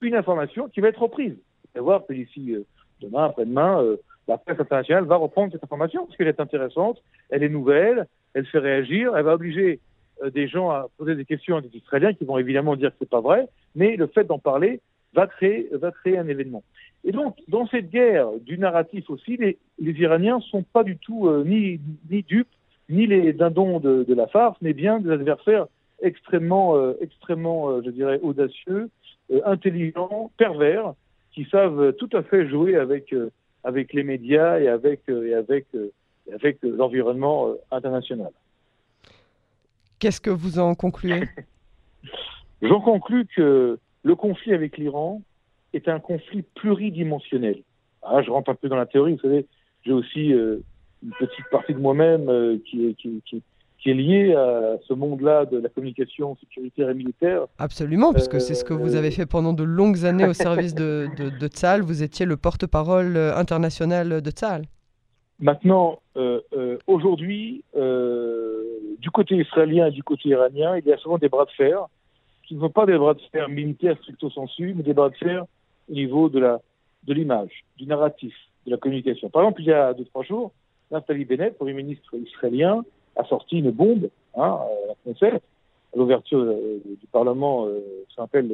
une 0.01 0.15
information 0.15 0.70
qui 0.70 0.82
va 0.82 0.89
être 0.89 1.01
reprise. 1.01 1.36
Vous 1.75 1.84
voir 1.84 2.05
que 2.05 2.13
d'ici 2.13 2.53
euh, 2.53 2.63
demain, 3.01 3.25
après-demain, 3.25 3.82
euh, 3.82 3.98
la 4.27 4.38
presse 4.38 4.60
internationale 4.60 5.05
va 5.05 5.15
reprendre 5.15 5.51
cette 5.51 5.63
information 5.63 6.05
parce 6.05 6.17
qu'elle 6.17 6.27
est 6.27 6.39
intéressante, 6.39 7.01
elle 7.29 7.43
est 7.43 7.50
nouvelle, 7.50 8.08
elle 8.33 8.45
fait 8.45 8.59
réagir, 8.59 9.15
elle 9.15 9.25
va 9.25 9.35
obliger 9.35 9.79
euh, 10.21 10.29
des 10.29 10.47
gens 10.47 10.69
à 10.69 10.87
poser 10.97 11.15
des 11.15 11.25
questions 11.25 11.57
à 11.57 11.61
des 11.61 11.75
Israéliens 11.75 12.13
qui 12.13 12.25
vont 12.25 12.37
évidemment 12.37 12.75
dire 12.75 12.89
que 12.91 12.95
c'est 12.99 13.09
pas 13.09 13.21
vrai, 13.21 13.47
mais 13.75 13.95
le 13.95 14.07
fait 14.07 14.25
d'en 14.25 14.39
parler 14.39 14.79
va 15.13 15.27
créer, 15.27 15.69
va 15.73 15.91
créer 15.91 16.17
un 16.17 16.27
événement. 16.27 16.63
Et 17.03 17.11
donc, 17.11 17.37
dans 17.47 17.67
cette 17.67 17.89
guerre 17.89 18.29
du 18.41 18.57
narratif 18.57 19.09
aussi, 19.09 19.37
les, 19.37 19.57
les 19.79 19.91
Iraniens 19.93 20.39
sont 20.39 20.63
pas 20.63 20.83
du 20.83 20.97
tout 20.97 21.27
euh, 21.27 21.43
ni, 21.45 21.79
ni 22.09 22.23
dupes, 22.23 22.47
ni 22.89 23.07
les 23.07 23.33
dindons 23.33 23.79
de, 23.79 24.03
de, 24.03 24.13
la 24.13 24.27
farce, 24.27 24.57
mais 24.61 24.73
bien 24.73 24.99
des 24.99 25.11
adversaires 25.11 25.67
extrêmement, 26.01 26.75
euh, 26.75 26.93
extrêmement, 27.01 27.81
je 27.81 27.89
dirais, 27.89 28.19
audacieux, 28.21 28.89
intelligents, 29.45 30.31
pervers, 30.37 30.93
qui 31.31 31.45
savent 31.45 31.93
tout 31.93 32.09
à 32.13 32.21
fait 32.23 32.47
jouer 32.47 32.75
avec 32.75 33.15
avec 33.63 33.93
les 33.93 34.03
médias 34.03 34.59
et 34.59 34.67
avec 34.67 35.01
et 35.07 35.33
avec 35.33 35.65
avec 36.32 36.60
l'environnement 36.62 37.53
international. 37.72 38.32
Qu'est-ce 40.00 40.22
que 40.22 40.30
vous 40.30 40.60
en 40.60 40.75
concluez? 40.75 41.24
J'en 42.62 42.82
conclus 42.82 43.25
que 43.36 43.77
le 44.03 44.15
conflit 44.15 44.53
avec 44.53 44.77
l'Iran 44.77 45.22
est 45.74 45.88
un 45.88 46.00
conflit 46.00 46.44
pluridimensionnel. 46.56 47.62
Ah, 48.01 48.22
je 48.22 48.30
rentre 48.30 48.51
un 48.51 48.56
peu 48.56 48.70
dans 48.70 48.75
la 48.75 48.86
théorie, 48.86 49.13
vous 49.13 49.22
savez, 49.22 49.46
j'ai 49.86 49.92
aussi 49.92 50.34
euh, 50.34 50.58
une 51.03 51.12
petite 51.20 51.46
partie 51.51 51.74
de 51.74 51.80
moi-même 51.80 52.30
euh, 52.30 52.58
qui, 52.70 52.88
est, 52.88 52.94
qui, 52.96 53.22
qui, 53.25 53.42
qui, 53.80 53.89
est 53.89 53.94
liée 53.94 54.34
à 54.34 54.77
ce 54.88 54.94
monde-là 54.94 55.46
de 55.46 55.58
la 55.58 55.70
communication 55.70 56.36
sécuritaire 56.38 56.89
et 56.89 56.94
militaire. 56.94 57.46
Absolument, 57.58 58.13
puisque 58.13 58.39
c'est 58.42 58.56
ce 58.56 58.63
que 58.63 58.74
vous 58.74 58.96
avez 58.96 59.12
fait 59.12 59.25
pendant 59.25 59.53
de 59.53 59.63
longues 59.63 60.06
années 60.06 60.27
au 60.27 60.34
service 60.34 60.75
de, 60.75 61.08
de, 61.18 61.30
de 61.30 61.48
Tzal. 61.48 61.82
Vous 61.82 62.03
étiez 62.03 62.25
le 62.25 62.38
porte-parole 62.38 63.15
euh, 63.18 63.36
international 63.36 64.22
de 64.22 64.32
Tzal. 64.32 64.63
Maintenant, 65.39 65.99
euh, 66.15 66.41
euh, 66.53 66.77
aujourd'hui, 66.87 67.63
euh, 67.75 68.63
du 68.99 69.09
côté 69.09 69.35
israélien 69.35 69.87
et 69.87 69.91
du 69.91 70.03
côté 70.03 70.29
iranien, 70.29 70.77
il 70.77 70.85
y 70.85 70.93
a 70.93 70.97
souvent 70.97 71.17
des 71.17 71.29
bras 71.29 71.45
de 71.45 71.51
fer 71.51 71.87
qui 72.43 72.55
ne 72.55 72.61
sont 72.61 72.69
pas 72.69 72.85
des 72.85 72.97
bras 72.97 73.13
de 73.13 73.21
fer 73.31 73.49
militaires 73.49 73.97
stricto 73.97 74.29
sensu, 74.29 74.73
mais 74.75 74.83
des 74.83 74.93
bras 74.93 75.09
de 75.09 75.15
fer 75.15 75.45
au 75.89 75.93
niveau 75.93 76.29
de 76.29 76.39
la 76.39 76.61
de 77.03 77.13
l'image, 77.13 77.65
du 77.77 77.85
narratif, 77.85 78.33
de 78.65 78.71
la 78.71 78.77
communication. 78.77 79.29
Par 79.29 79.41
exemple, 79.41 79.61
il 79.61 79.67
y 79.67 79.73
a 79.73 79.93
deux 79.93 80.05
trois 80.05 80.23
jours, 80.23 80.51
Naftali 80.91 81.25
Bennett, 81.25 81.57
premier 81.57 81.73
ministre 81.73 82.15
israélien, 82.15 82.85
a 83.17 83.25
sorti 83.25 83.57
une 83.57 83.71
bombe, 83.71 84.09
hein, 84.35 84.59
à 85.05 85.19
la 85.21 85.27
à 85.27 85.97
l'ouverture 85.97 86.45
du 86.85 87.07
Parlement, 87.11 87.67
ça 88.15 88.23
s'appelle 88.23 88.49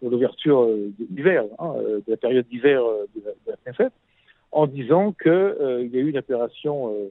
pour 0.00 0.10
l'ouverture 0.10 0.68
d'hiver, 0.98 1.44
hein, 1.60 1.74
de 1.78 2.10
la 2.10 2.16
période 2.16 2.46
d'hiver 2.48 2.82
de 3.14 3.22
la, 3.24 3.52
de 3.52 3.90
en 4.52 4.66
disant 4.66 5.12
qu'il 5.12 5.30
euh, 5.30 5.86
y 5.86 5.96
a 5.96 6.00
eu 6.00 6.10
une 6.10 6.18
opération 6.18 6.92
euh, 6.92 7.10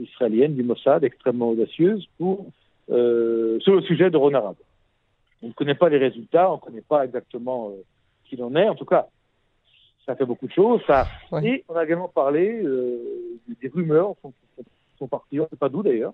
israélienne 0.00 0.54
du 0.54 0.62
Mossad 0.62 1.04
extrêmement 1.04 1.50
audacieuse 1.50 2.06
pour, 2.18 2.46
euh, 2.90 3.58
sur 3.60 3.74
le 3.74 3.82
sujet 3.82 4.10
de 4.10 4.16
Ron 4.16 4.34
Arad. 4.34 4.56
On 5.42 5.48
ne 5.48 5.52
connaît 5.52 5.74
pas 5.74 5.88
les 5.88 5.98
résultats, 5.98 6.50
on 6.50 6.56
ne 6.56 6.60
connaît 6.60 6.84
pas 6.86 7.04
exactement 7.04 7.72
qui 8.24 8.36
qu'il 8.36 8.44
en 8.44 8.54
est. 8.54 8.68
En 8.68 8.74
tout 8.74 8.84
cas, 8.84 9.06
ça 10.06 10.14
fait 10.14 10.26
beaucoup 10.26 10.46
de 10.46 10.52
choses. 10.52 10.80
Ça... 10.86 11.06
Ouais. 11.32 11.46
Et 11.46 11.64
on 11.68 11.74
a 11.74 11.84
également 11.84 12.08
parlé 12.08 12.62
des 13.60 13.68
rumeurs 13.68 14.14
sont, 14.22 14.32
sont, 14.56 14.64
sont 14.98 15.08
parties, 15.08 15.40
on 15.40 15.44
ne 15.44 15.48
sait 15.48 15.56
pas 15.56 15.68
d'où 15.68 15.82
d'ailleurs, 15.82 16.12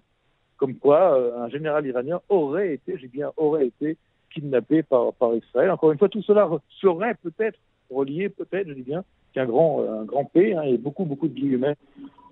comme 0.56 0.76
quoi 0.76 1.14
un 1.38 1.48
général 1.50 1.86
iranien 1.86 2.20
aurait 2.28 2.72
été, 2.74 2.96
j'ai 2.98 3.08
bien 3.08 3.32
aurait 3.36 3.66
été, 3.66 3.96
kidnappé 4.36 4.82
par, 4.82 5.12
par 5.14 5.34
Israël. 5.34 5.70
Encore 5.70 5.92
une 5.92 5.98
fois, 5.98 6.08
tout 6.08 6.22
cela 6.22 6.48
serait 6.80 7.14
peut-être 7.22 7.58
relié, 7.90 8.28
peut-être, 8.28 8.68
je 8.68 8.74
dis 8.74 8.82
bien, 8.82 9.04
un 9.40 9.46
grand, 9.46 9.82
un 9.82 10.24
P 10.24 10.54
hein, 10.54 10.62
et 10.62 10.78
beaucoup, 10.78 11.04
beaucoup 11.04 11.28
de 11.28 11.34
guillemets 11.34 11.76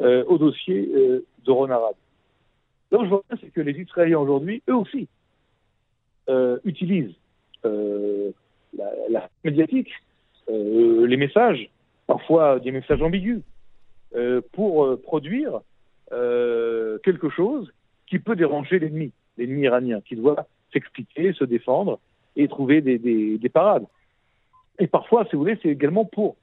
euh, 0.00 0.25
au 0.26 0.38
dossier 0.38 0.90
euh, 0.94 1.25
de 1.44 1.50
Ron 1.50 1.70
Arad. 1.70 1.94
Donc 2.90 3.04
je 3.04 3.08
vois 3.08 3.23
c'est 3.40 3.52
que 3.52 3.61
les 3.61 3.80
Israéliens 3.80 4.18
aujourd'hui, 4.18 4.62
eux 4.68 4.76
aussi, 4.76 5.08
euh, 6.28 6.58
utilisent 6.64 7.14
euh, 7.64 8.30
la, 9.08 9.28
médiatique, 9.44 9.90
euh, 10.49 11.06
les 11.06 11.16
messages, 11.16 11.70
parfois 12.06 12.58
des 12.58 12.73
messages 12.73 13.00
ambigus, 13.02 13.42
euh, 14.16 14.40
pour 14.52 15.00
produire 15.02 15.61
quelque 16.11 17.28
chose 17.28 17.73
qui 18.06 18.20
peut 18.20 18.37
déranger 18.37 18.78
l'ennemi, 18.78 19.11
l'ennemi 19.37 19.62
iranien, 19.62 20.00
qui 20.00 20.14
doit 20.14 20.46
s'expliquer, 20.73 21.32
se 21.32 21.44
défendre 21.44 21.99
et 22.37 22.46
trouver 22.46 22.80
des 22.80 23.50
parades. 23.52 23.87
Et 24.78 24.87
parfois, 24.87 25.25
si 25.25 25.32
vous 25.32 25.42
voulez, 25.42 25.58
c'est 25.62 25.70
également 25.70 26.04
pour 26.04 26.37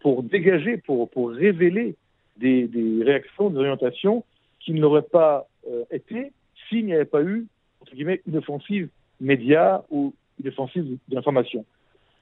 pour, 0.00 0.22
dégager, 0.22 0.76
pour, 0.78 1.08
révéler 1.30 1.96
des, 2.36 2.68
réactions, 3.02 3.50
des 3.50 3.58
orientations 3.58 4.24
qui 4.60 4.72
n'auraient 4.72 5.02
pas 5.02 5.46
euh, 5.68 5.84
été 5.90 6.32
s'il 6.68 6.86
n'y 6.86 6.94
avait 6.94 7.04
pas 7.04 7.22
eu, 7.22 7.46
entre 7.80 7.94
guillemets, 7.94 8.22
une 8.26 8.36
offensive 8.36 8.88
média 9.20 9.84
ou 9.90 10.14
une 10.42 10.48
offensive 10.48 10.96
d'information. 11.08 11.64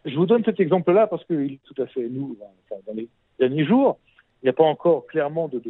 Je 0.04 0.14
vous 0.16 0.26
donne 0.26 0.44
cet 0.44 0.60
exemple-là 0.60 1.06
parce 1.06 1.24
qu'il 1.24 1.52
est 1.52 1.60
tout 1.64 1.80
à 1.82 1.86
fait 1.86 2.08
nous, 2.08 2.36
dans 2.70 2.94
les 2.94 3.08
derniers 3.38 3.64
jours, 3.64 3.98
il 4.42 4.46
n'y 4.46 4.50
a 4.50 4.52
pas 4.52 4.64
encore 4.64 5.06
clairement 5.06 5.48
de, 5.48 5.60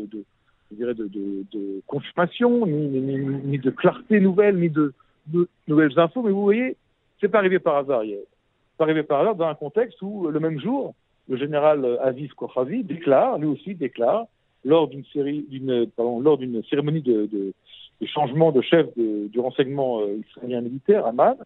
confirmation, 1.86 2.66
ni, 2.66 3.58
de 3.58 3.70
clarté 3.70 4.20
nouvelle, 4.20 4.58
ni 4.58 4.68
de, 4.68 4.92
de 5.28 5.48
nouvelles 5.66 5.98
infos, 5.98 6.22
mais 6.22 6.30
vous 6.30 6.42
voyez, 6.42 6.76
c'est 7.20 7.28
pas 7.28 7.38
arrivé 7.38 7.58
par 7.58 7.76
hasard 7.76 8.04
hier. 8.04 8.20
C'est 8.22 8.78
pas 8.78 8.84
arrivé 8.84 9.02
par 9.02 9.20
hasard 9.20 9.34
dans 9.34 9.48
un 9.48 9.54
contexte 9.54 10.00
où 10.02 10.28
le 10.28 10.40
même 10.40 10.60
jour, 10.60 10.94
le 11.28 11.36
général 11.36 11.98
Aviv 12.02 12.32
Kochavi 12.34 12.84
déclare, 12.84 13.38
lui 13.38 13.46
aussi 13.46 13.74
déclare, 13.74 14.26
lors 14.64 14.88
d'une 14.88 15.04
série, 15.12 15.44
d'une, 15.48 15.88
lors 15.98 16.38
d'une 16.38 16.62
cérémonie 16.64 17.02
de, 17.02 17.26
de, 17.26 17.52
de, 18.00 18.06
changement 18.06 18.52
de 18.52 18.60
chef 18.60 18.86
de, 18.96 19.28
du 19.28 19.40
renseignement 19.40 20.00
euh, 20.00 20.20
israélien 20.28 20.60
militaire, 20.60 21.06
Amman, 21.06 21.36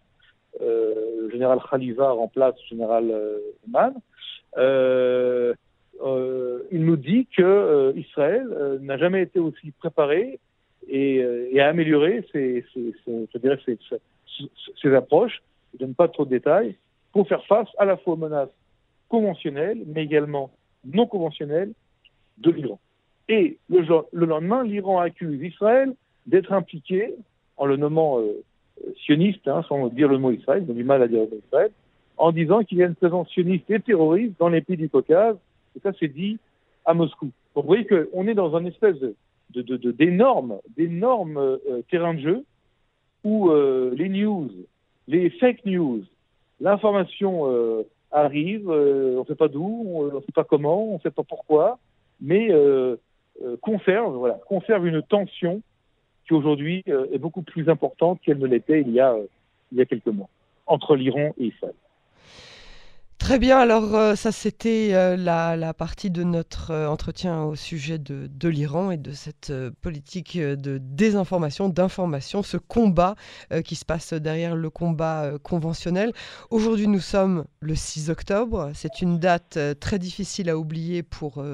euh, 0.61 0.95
le 1.23 1.31
général 1.31 1.61
Khalifa 1.69 2.11
remplace 2.11 2.55
le 2.65 2.77
général 2.77 3.11
euh, 3.11 3.39
Amman, 3.67 3.95
euh, 4.59 5.55
euh, 6.05 6.63
il 6.71 6.85
nous 6.85 6.97
dit 6.97 7.27
que 7.37 7.43
euh, 7.43 7.93
Israël 7.97 8.47
n'a 8.81 8.99
jamais 8.99 9.23
été 9.23 9.39
aussi 9.39 9.71
préparé 9.73 10.41
et, 10.89 11.17
et 11.53 11.61
a 11.61 11.69
amélioré 11.69 12.27
ses, 12.33 12.65
ses, 12.75 12.93
ses, 13.05 13.29
ses, 14.83 14.95
approches, 14.95 15.43
je 15.73 15.77
ne 15.77 15.87
donne 15.87 15.95
pas 15.95 16.09
trop 16.09 16.25
de 16.25 16.31
détails, 16.31 16.75
pour 17.13 17.29
faire 17.29 17.45
face 17.45 17.69
à 17.79 17.85
la 17.85 17.97
fois 17.97 18.15
aux 18.15 18.17
menaces 18.17 18.49
conventionnelle, 19.13 19.79
mais 19.87 20.03
également 20.05 20.51
non 20.99 21.07
conventionnelle 21.07 21.73
de 22.39 22.51
l'Iran. 22.51 22.79
Et 23.29 23.59
le, 23.69 23.85
le 24.21 24.27
lendemain, 24.27 24.65
l'Iran 24.65 25.01
accuse 25.01 25.41
Israël 25.43 25.93
d'être 26.27 26.53
impliqué, 26.53 27.15
en 27.59 27.67
le 27.67 27.77
nommant 27.77 28.21
euh, 28.21 28.43
sioniste, 29.05 29.47
hein, 29.47 29.63
sans 29.69 29.89
dire 29.89 30.09
le 30.09 30.19
mot 30.19 30.33
Israël, 30.33 30.65
ils 30.65 30.71
ont 30.71 30.75
du 30.75 30.83
mal 30.83 31.03
à 31.03 31.09
dire 31.09 31.21
le 31.21 31.27
mot 31.27 31.43
Israël, 31.47 31.71
en 32.17 32.33
disant 32.33 32.65
qu'il 32.65 32.79
y 32.79 32.83
a 32.83 32.87
une 32.87 32.95
présence 32.95 33.29
sioniste 33.29 33.71
et 33.71 33.81
terroriste 33.81 34.35
dans 34.39 34.49
les 34.49 34.63
pays 34.63 34.79
du 34.79 34.89
Caucase, 34.89 35.37
et 35.77 35.81
ça 35.81 35.93
c'est 36.01 36.09
dit 36.09 36.39
à 36.87 36.95
Moscou. 36.95 37.31
Vous 37.55 37.63
voyez 37.63 37.87
qu'on 37.87 38.27
est 38.27 38.35
dans 38.35 38.57
un 38.57 38.65
espèce 38.65 38.97
de, 39.51 39.93
d'énormes, 39.93 40.59
d'énormes 40.75 41.37
euh, 41.37 41.83
terrains 41.91 42.15
de 42.15 42.21
jeu 42.21 42.45
où 43.25 43.51
euh, 43.51 43.95
les 43.95 44.09
news, 44.09 44.49
les 45.07 45.29
fake 45.29 45.67
news, 45.67 46.03
l'information 46.61 47.33
euh, 47.53 47.83
arrive, 48.13 48.71
euh, 48.71 49.17
on 49.17 49.21
ne 49.21 49.27
sait 49.27 49.35
pas 49.35 49.49
d'où, 49.49 49.85
on 49.87 50.15
ne 50.15 50.21
sait 50.21 50.33
pas 50.33 50.45
comment, 50.45 50.91
on 50.91 50.95
ne 50.95 51.01
sait 51.01 51.11
pas 51.11 51.23
pourquoi, 51.23 51.79
mais 52.21 52.51
euh, 52.51 52.97
euh, 53.43 53.57
conserve, 53.61 54.15
voilà, 54.17 54.39
conserve 54.47 54.87
une 54.87 55.03
tension 55.03 55.63
qui 56.27 56.35
aujourd'hui 56.35 56.85
euh, 56.89 57.07
est 57.13 57.19
beaucoup 57.19 57.43
plus 57.43 57.69
importante 57.69 58.21
qu'elle 58.23 58.39
ne 58.39 58.47
l'était 58.47 58.83
il 58.83 58.91
y 58.91 59.01
a 59.01 59.17
il 59.73 59.79
y 59.79 59.81
a 59.81 59.87
quelques 59.87 60.07
mois 60.07 60.29
entre 60.67 60.95
l'Iran 60.97 61.33
et 61.39 61.47
Israël. 61.47 61.75
Très 63.23 63.39
bien, 63.39 63.61
alors 63.61 63.95
euh, 63.95 64.17
ça 64.17 64.33
c'était 64.33 64.91
euh, 64.95 65.17
la, 65.17 65.73
partie 65.75 66.11
de 66.11 66.25
notre 66.25 66.73
euh, 66.73 66.89
entretien 66.89 67.45
au 67.45 67.55
sujet 67.55 67.97
de, 67.97 68.27
de 68.27 68.49
l'Iran 68.49 68.91
et 68.91 68.97
de 68.97 69.13
cette 69.13 69.53
politique 69.81 70.37
de 70.37 70.79
désinformation, 70.79 71.69
d'information, 71.69 72.43
ce 72.43 72.57
combat 72.57 73.15
qui 73.65 73.77
se 73.77 73.85
passe 73.85 74.13
derrière 74.13 74.57
le 74.57 74.71
combat 74.71 75.31
conventionnel. 75.41 76.13
Aujourd'hui 76.51 76.89
nous 76.89 77.01
sommes 77.01 77.45
le 77.61 77.77
6 77.77 78.11
octobre, 78.11 78.73
c'est 78.75 79.01
une 79.03 79.21
date 79.21 79.57
très 79.79 80.01
difficile 80.01 80.51
à 80.51 80.59
oublier 80.59 81.05
pour 81.05 81.45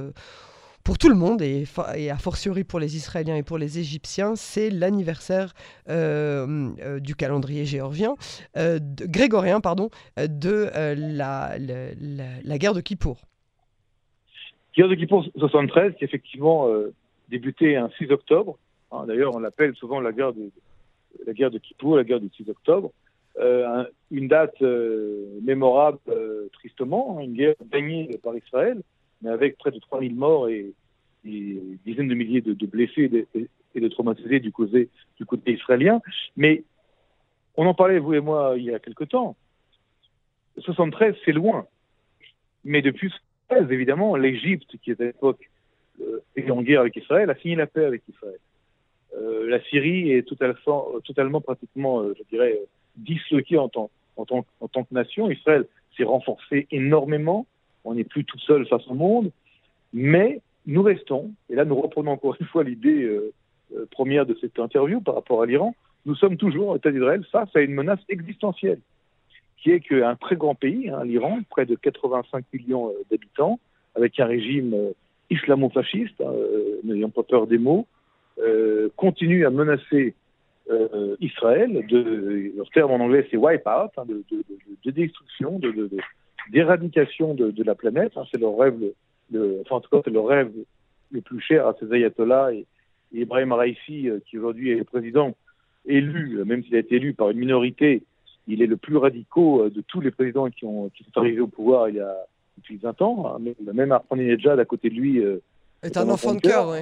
pour 0.88 0.96
tout 0.96 1.10
le 1.10 1.14
monde 1.14 1.42
et, 1.42 1.66
a 2.10 2.16
fortiori 2.16 2.64
pour 2.64 2.80
les 2.80 2.96
Israéliens 2.96 3.36
et 3.36 3.42
pour 3.42 3.58
les 3.58 3.78
Égyptiens, 3.78 4.36
c'est 4.36 4.70
l'anniversaire 4.70 5.52
du 5.86 7.14
calendrier 7.14 7.66
géorgien, 7.66 8.14
de, 8.56 9.04
grégorien 9.04 9.60
pardon, 9.60 9.90
de 10.16 10.70
la, 10.72 11.58
guerre 12.56 12.72
de 12.72 12.80
Kippour. 12.80 13.20
Guerre 14.74 14.88
de 14.88 14.94
Kippour 14.94 15.26
73 15.36 15.94
qui 15.98 16.04
effectivement 16.04 16.66
débuté 17.28 17.76
un 17.76 17.90
6 17.98 18.10
octobre. 18.10 18.56
Hein, 18.90 19.04
d'ailleurs, 19.06 19.34
on 19.34 19.40
l'appelle 19.40 19.74
souvent 19.74 20.00
la 20.00 20.12
guerre 20.12 20.32
de, 20.32 20.50
la 21.26 21.34
guerre 21.34 21.50
de 21.50 21.58
Kippour, 21.58 21.98
la 21.98 22.04
guerre 22.04 22.20
du 22.20 22.30
6 22.34 22.48
octobre. 22.48 22.92
Euh, 23.38 23.84
une 24.10 24.26
date 24.26 24.62
euh, 24.62 25.38
mémorable 25.42 25.98
euh, 26.08 26.48
tristement, 26.54 27.18
hein, 27.18 27.24
une 27.24 27.34
guerre 27.34 27.56
gagnée 27.70 28.08
par 28.22 28.34
Israël, 28.34 28.80
mais 29.22 29.30
avec 29.30 29.58
près 29.58 29.70
de 29.70 29.78
3000 29.78 30.14
morts 30.14 30.48
et, 30.48 30.72
et 31.24 31.62
dizaines 31.84 32.08
de 32.08 32.14
milliers 32.14 32.40
de, 32.40 32.66
blessés 32.66 33.26
et 33.74 33.80
de, 33.80 33.88
traumatisés 33.88 34.40
du 34.40 34.52
côté, 34.52 34.88
israélien. 35.46 36.00
Mais 36.36 36.64
on 37.56 37.66
en 37.66 37.74
parlait, 37.74 37.98
vous 37.98 38.14
et 38.14 38.20
moi, 38.20 38.54
il 38.56 38.64
y 38.64 38.74
a 38.74 38.78
quelque 38.78 39.04
temps. 39.04 39.36
73, 40.58 41.14
c'est 41.24 41.32
loin. 41.32 41.66
Mais 42.64 42.82
depuis 42.82 43.10
73, 43.48 43.72
évidemment, 43.72 44.16
l'Égypte, 44.16 44.76
qui 44.82 44.90
est 44.90 45.00
à 45.00 45.04
l'époque 45.04 45.50
euh, 46.00 46.50
en 46.50 46.62
guerre 46.62 46.80
avec 46.80 46.96
Israël, 46.96 47.30
a 47.30 47.36
signé 47.36 47.56
la 47.56 47.66
paix 47.66 47.84
avec 47.84 48.02
Israël. 48.08 48.38
Euh, 49.16 49.48
la 49.48 49.62
Syrie 49.64 50.12
est 50.12 50.26
totalement, 50.26 51.40
pratiquement, 51.40 52.00
euh, 52.02 52.14
je 52.18 52.22
dirais, 52.30 52.60
disloquée 52.96 53.58
en, 53.58 53.68
tant, 53.68 53.90
en 54.16 54.24
tant 54.24 54.84
que 54.84 54.94
nation. 54.94 55.30
Israël 55.30 55.66
s'est 55.96 56.04
renforcé 56.04 56.66
énormément. 56.70 57.46
On 57.84 57.94
n'est 57.94 58.04
plus 58.04 58.24
tout 58.24 58.38
seul 58.40 58.66
face 58.66 58.86
au 58.88 58.94
monde. 58.94 59.30
Mais 59.92 60.40
nous 60.66 60.82
restons, 60.82 61.32
et 61.48 61.54
là 61.54 61.64
nous 61.64 61.80
reprenons 61.80 62.12
encore 62.12 62.36
une 62.38 62.46
fois 62.46 62.62
l'idée 62.64 63.02
euh, 63.02 63.32
euh 63.74 63.86
première 63.90 64.26
de 64.26 64.36
cette 64.40 64.58
interview 64.58 65.00
par 65.00 65.14
rapport 65.14 65.42
à 65.42 65.46
l'Iran, 65.46 65.74
nous 66.06 66.14
sommes 66.14 66.36
toujours, 66.36 66.76
État 66.76 66.90
d'Israël, 66.90 67.24
face 67.30 67.54
à 67.54 67.60
une 67.60 67.74
menace 67.74 68.00
existentielle, 68.08 68.80
qui 69.58 69.70
est 69.70 69.80
qu'un 69.80 70.14
très 70.16 70.36
grand 70.36 70.54
pays, 70.54 70.88
hein, 70.90 71.04
l'Iran, 71.04 71.40
près 71.50 71.66
de 71.66 71.74
85 71.74 72.44
millions 72.52 72.92
d'habitants, 73.10 73.58
avec 73.94 74.18
un 74.20 74.26
régime 74.26 74.74
islamo-fascistes, 75.30 76.20
hein, 76.20 76.32
euh, 76.32 76.80
n'ayant 76.84 77.10
pas 77.10 77.22
peur 77.22 77.46
des 77.46 77.58
mots, 77.58 77.86
euh, 78.38 78.88
continuent 78.96 79.46
à 79.46 79.50
menacer 79.50 80.14
euh, 80.70 81.16
Israël. 81.20 81.86
De, 81.88 82.52
leur 82.56 82.70
terme 82.70 82.92
en 82.92 83.04
anglais, 83.04 83.26
c'est 83.30 83.36
wipe 83.36 83.66
out, 83.66 83.90
hein, 83.96 84.04
de, 84.06 84.22
de, 84.30 84.44
de, 84.84 84.90
destruction, 84.90 85.60
d'éradication 86.50 87.34
de, 87.34 87.50
de, 87.50 87.62
la 87.62 87.74
planète. 87.74 88.12
Hein, 88.16 88.24
c'est 88.30 88.40
leur 88.40 88.56
rêve, 88.56 88.78
le, 88.80 88.94
le, 89.30 89.58
enfin 89.62 89.76
en 89.76 89.80
tout 89.80 89.90
cas, 89.90 90.02
c'est 90.04 90.10
le 90.10 90.20
rêve 90.20 90.52
le 91.10 91.20
plus 91.20 91.40
cher 91.40 91.66
à 91.66 91.74
ces 91.78 91.92
ayatollahs 91.92 92.52
et, 92.52 92.66
et 93.14 93.20
Ibrahim 93.22 93.52
Raisi, 93.52 94.08
euh, 94.08 94.20
qui 94.26 94.38
aujourd'hui 94.38 94.70
est 94.70 94.76
le 94.76 94.84
président 94.84 95.34
élu, 95.86 96.42
même 96.44 96.62
s'il 96.64 96.76
a 96.76 96.80
été 96.80 96.96
élu 96.96 97.14
par 97.14 97.30
une 97.30 97.38
minorité, 97.38 98.02
il 98.48 98.62
est 98.62 98.66
le 98.66 98.76
plus 98.76 98.96
radicaux 98.96 99.62
euh, 99.62 99.70
de 99.70 99.82
tous 99.82 100.00
les 100.00 100.10
présidents 100.10 100.48
qui, 100.50 100.64
ont, 100.64 100.88
qui 100.88 101.04
sont 101.04 101.20
arrivés 101.20 101.40
au 101.40 101.46
pouvoir 101.46 101.88
il 101.88 101.96
y 101.96 102.00
a 102.00 102.14
depuis 102.56 102.76
20 102.76 103.02
ans. 103.02 103.36
Hein, 103.36 103.52
même 103.72 103.92
Ahmadinejad 103.92 104.58
à 104.58 104.64
côté 104.64 104.90
de 104.90 104.94
lui. 104.94 105.20
Euh, 105.20 105.40
est 105.82 105.96
un 105.96 106.08
enfant 106.08 106.34
de 106.34 106.40
cœur, 106.40 106.68
oui. 106.68 106.78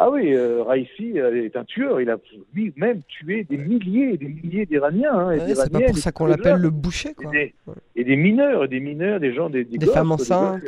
Ah 0.00 0.10
oui, 0.10 0.32
euh, 0.32 0.62
Raisi 0.62 1.18
euh, 1.18 1.44
est 1.44 1.56
un 1.56 1.64
tueur. 1.64 2.00
Il 2.00 2.08
a 2.08 2.18
lui-même 2.54 3.02
tué 3.08 3.42
des 3.42 3.58
milliers 3.58 4.14
et 4.14 4.16
des 4.16 4.28
milliers 4.28 4.64
d'Iraniens. 4.64 5.12
Hein, 5.12 5.38
c'est 5.38 5.72
pas 5.72 5.80
pour 5.80 5.98
ça 5.98 6.12
qu'on 6.12 6.26
l'appelle 6.26 6.60
le 6.60 6.70
boucher. 6.70 7.14
Quoi. 7.14 7.34
Et, 7.34 7.36
des, 7.36 7.54
et, 7.96 8.04
des, 8.04 8.16
mineurs, 8.16 8.68
des 8.68 8.78
mineurs, 8.78 9.18
des 9.18 9.34
gens, 9.34 9.50
des, 9.50 9.64
des, 9.64 9.76
des 9.76 9.86
femmes 9.86 10.12
enceintes. 10.12 10.62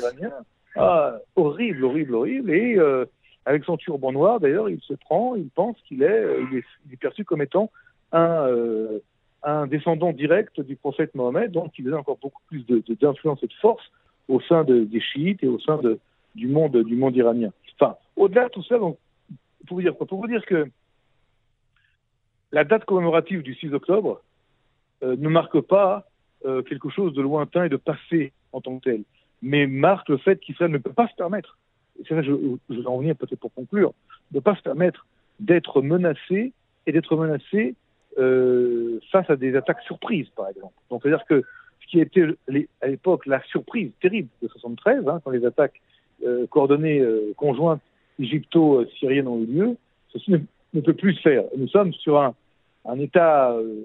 Ah, 0.77 1.19
horrible, 1.37 1.85
horrible, 1.85 2.15
horrible. 2.15 2.51
Et 2.51 2.77
euh, 2.77 3.05
avec 3.45 3.65
son 3.65 3.77
turban 3.77 4.13
noir, 4.13 4.41
d'ailleurs, 4.41 4.69
il 4.69 4.81
se 4.81 4.95
prend, 4.95 5.35
il 5.35 5.49
pense 5.51 5.77
qu'il 5.87 6.03
est, 6.03 6.09
euh, 6.09 6.45
il 6.51 6.59
est, 6.59 6.65
il 6.87 6.95
est, 6.95 6.97
perçu 6.97 7.25
comme 7.25 7.43
étant 7.43 7.71
un, 8.13 8.47
euh, 8.47 8.99
un 9.43 9.67
descendant 9.67 10.13
direct 10.13 10.61
du 10.61 10.77
prophète 10.77 11.15
Mohammed, 11.15 11.51
donc 11.51 11.73
il 11.79 11.93
a 11.93 11.97
encore 11.97 12.19
beaucoup 12.21 12.43
plus 12.49 12.65
d'influence 13.01 13.41
de, 13.41 13.47
et 13.47 13.49
de 13.49 13.55
force 13.55 13.83
au 14.29 14.41
sein 14.41 14.65
de, 14.65 14.85
des 14.85 15.01
chiites 15.01 15.43
et 15.43 15.49
au 15.49 15.59
sein 15.59 15.79
de, 15.79 15.99
du, 16.35 16.47
monde, 16.47 16.77
du 16.77 16.97
monde 16.97 17.17
iranien. 17.17 17.51
Enfin, 17.79 17.97
au-delà 18.17 18.45
de 18.45 18.51
tout 18.51 18.63
ça, 18.63 18.79
donc, 18.79 18.99
pour 19.67 19.77
vous 19.77 19.83
dire 19.83 19.97
quoi 19.97 20.07
Pour 20.07 20.21
vous 20.21 20.29
dire 20.29 20.45
que 20.45 20.69
la 22.53 22.65
date 22.65 22.85
commémorative 22.85 23.43
du 23.43 23.55
6 23.55 23.73
octobre 23.73 24.23
euh, 25.03 25.17
ne 25.19 25.29
marque 25.29 25.61
pas 25.61 26.07
euh, 26.45 26.63
quelque 26.63 26.89
chose 26.89 27.13
de 27.15 27.23
lointain 27.23 27.65
et 27.65 27.69
de 27.69 27.77
passé 27.77 28.33
en 28.53 28.61
tant 28.61 28.79
que 28.79 28.85
tel, 28.85 29.03
mais 29.43 29.67
marque 29.67 30.09
le 30.09 30.19
fait 30.19 30.41
qu'Israël 30.41 30.71
ne 30.71 30.79
peut 30.79 30.93
pas 30.93 31.09
se 31.09 31.15
permettre, 31.15 31.59
et 31.99 32.05
c'est 32.09 32.15
là 32.15 32.23
je, 32.23 32.33
je 32.69 32.81
vais 32.81 32.87
en 32.87 32.99
venir 32.99 33.17
peut-être 33.17 33.39
pour 33.39 33.55
conclure, 33.55 33.93
ne 34.33 34.41
pas 34.41 34.57
se 34.57 34.63
permettre 34.63 35.07
d'être 35.39 35.83
menacé 35.83 36.53
et 36.87 36.93
d'être 36.93 37.17
menacé 37.17 37.75
euh, 38.19 38.99
face 39.13 39.31
à 39.31 39.37
des 39.37 39.55
attaques 39.57 39.83
surprises, 39.83 40.29
par 40.31 40.49
exemple. 40.49 40.75
Donc, 40.91 41.03
c'est-à-dire 41.03 41.25
que 41.27 41.45
qui 41.87 41.99
était 41.99 42.25
à 42.83 42.87
l'époque 42.87 43.27
la 43.27 43.43
surprise 43.45 43.91
terrible 44.01 44.29
de 44.43 44.49
73, 44.49 45.09
hein, 45.09 45.21
quand 45.25 45.31
les 45.31 45.45
attaques 45.45 45.81
coordonnées 46.51 47.03
conjointes 47.37 47.81
égypto-syriennes 48.21 49.29
ont 49.29 49.41
eu 49.43 49.47
lieu, 49.47 49.77
ceci 50.13 50.31
ne, 50.31 50.81
peut 50.81 50.95
plus 50.95 51.15
se 51.15 51.23
faire. 51.23 51.45
Nous 51.57 51.69
sommes 51.69 51.93
sur 51.95 52.21
un, 52.21 52.35
état 52.99 53.53
euh, 53.53 53.85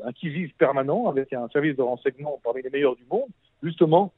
permanent 0.58 1.08
avec 1.08 1.34
un 1.34 1.48
service 1.50 1.76
de 1.76 1.82
renseignement 1.82 2.40
parmi 2.44 2.62
les 2.62 2.70
meilleurs 2.70 2.96
du 2.96 3.04
monde, 3.10 3.30
justement 3.64 4.12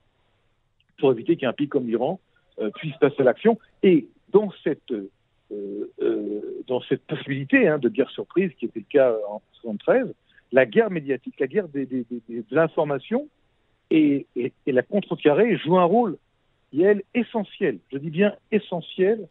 pour 0.99 1.11
éviter 1.11 1.35
qu'un 1.37 1.53
pays 1.53 1.67
comme 1.67 1.87
l'Iran 1.87 2.19
euh, 2.59 2.69
puisse 2.71 2.95
passer 2.97 3.21
à 3.21 3.23
l'action. 3.23 3.59
Et 3.83 4.07
dans 4.29 4.51
cette 4.63 4.91
euh, 4.91 5.91
euh, 6.01 6.63
possibilité 7.07 7.67
hein, 7.67 7.77
de 7.77 7.89
guerre 7.89 8.09
surprise, 8.09 8.51
qui 8.57 8.65
était 8.65 8.79
le 8.79 8.85
cas 8.89 9.13
en 9.29 9.41
73, 9.61 10.13
la 10.51 10.65
guerre 10.65 10.89
médiatique, 10.89 11.39
la 11.39 11.47
guerre 11.47 11.67
des, 11.67 11.85
des, 11.85 12.05
de 12.29 12.43
l'information 12.51 13.27
et, 13.91 14.25
et, 14.35 14.53
et 14.65 14.71
la 14.71 14.81
contrecarré 14.81 15.57
joue 15.57 15.77
un 15.77 15.83
rôle, 15.83 16.17
elle, 16.77 17.03
essentiel, 17.13 17.79
je 17.91 17.97
dis 17.97 18.09
bien 18.09 18.33
essentiel, 18.51 19.27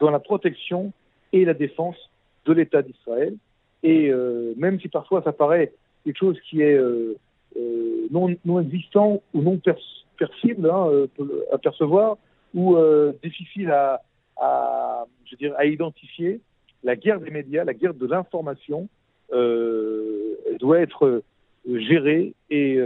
dans 0.00 0.10
la 0.10 0.18
protection 0.18 0.92
et 1.32 1.44
la 1.44 1.54
défense 1.54 1.96
de 2.44 2.52
l'État 2.52 2.82
d'Israël. 2.82 3.34
Et 3.82 4.10
euh, 4.10 4.54
même 4.56 4.80
si 4.80 4.88
parfois 4.88 5.22
ça 5.22 5.32
paraît 5.32 5.72
quelque 6.04 6.18
chose 6.18 6.38
qui 6.48 6.62
est 6.62 6.74
euh, 6.74 7.16
euh, 7.56 8.06
non, 8.10 8.34
non, 8.44 8.60
existant 8.60 9.22
ou 9.34 9.42
non 9.42 9.58
per 9.58 9.74
percible 10.18 10.70
hein, 10.70 10.88
euh, 10.88 11.06
à 11.52 11.58
percevoir 11.58 12.16
ou 12.54 12.76
euh, 12.76 13.12
difficile 13.22 13.70
à, 13.70 14.00
à, 14.38 15.04
je 15.26 15.36
dirais, 15.36 15.54
à 15.58 15.66
identifier, 15.66 16.40
la 16.82 16.96
guerre 16.96 17.20
des 17.20 17.30
médias, 17.30 17.64
la 17.64 17.74
guerre 17.74 17.94
de 17.94 18.06
l'information 18.06 18.88
doit 19.30 20.78
être 20.78 21.22
gérée 21.66 22.32
et, 22.48 22.78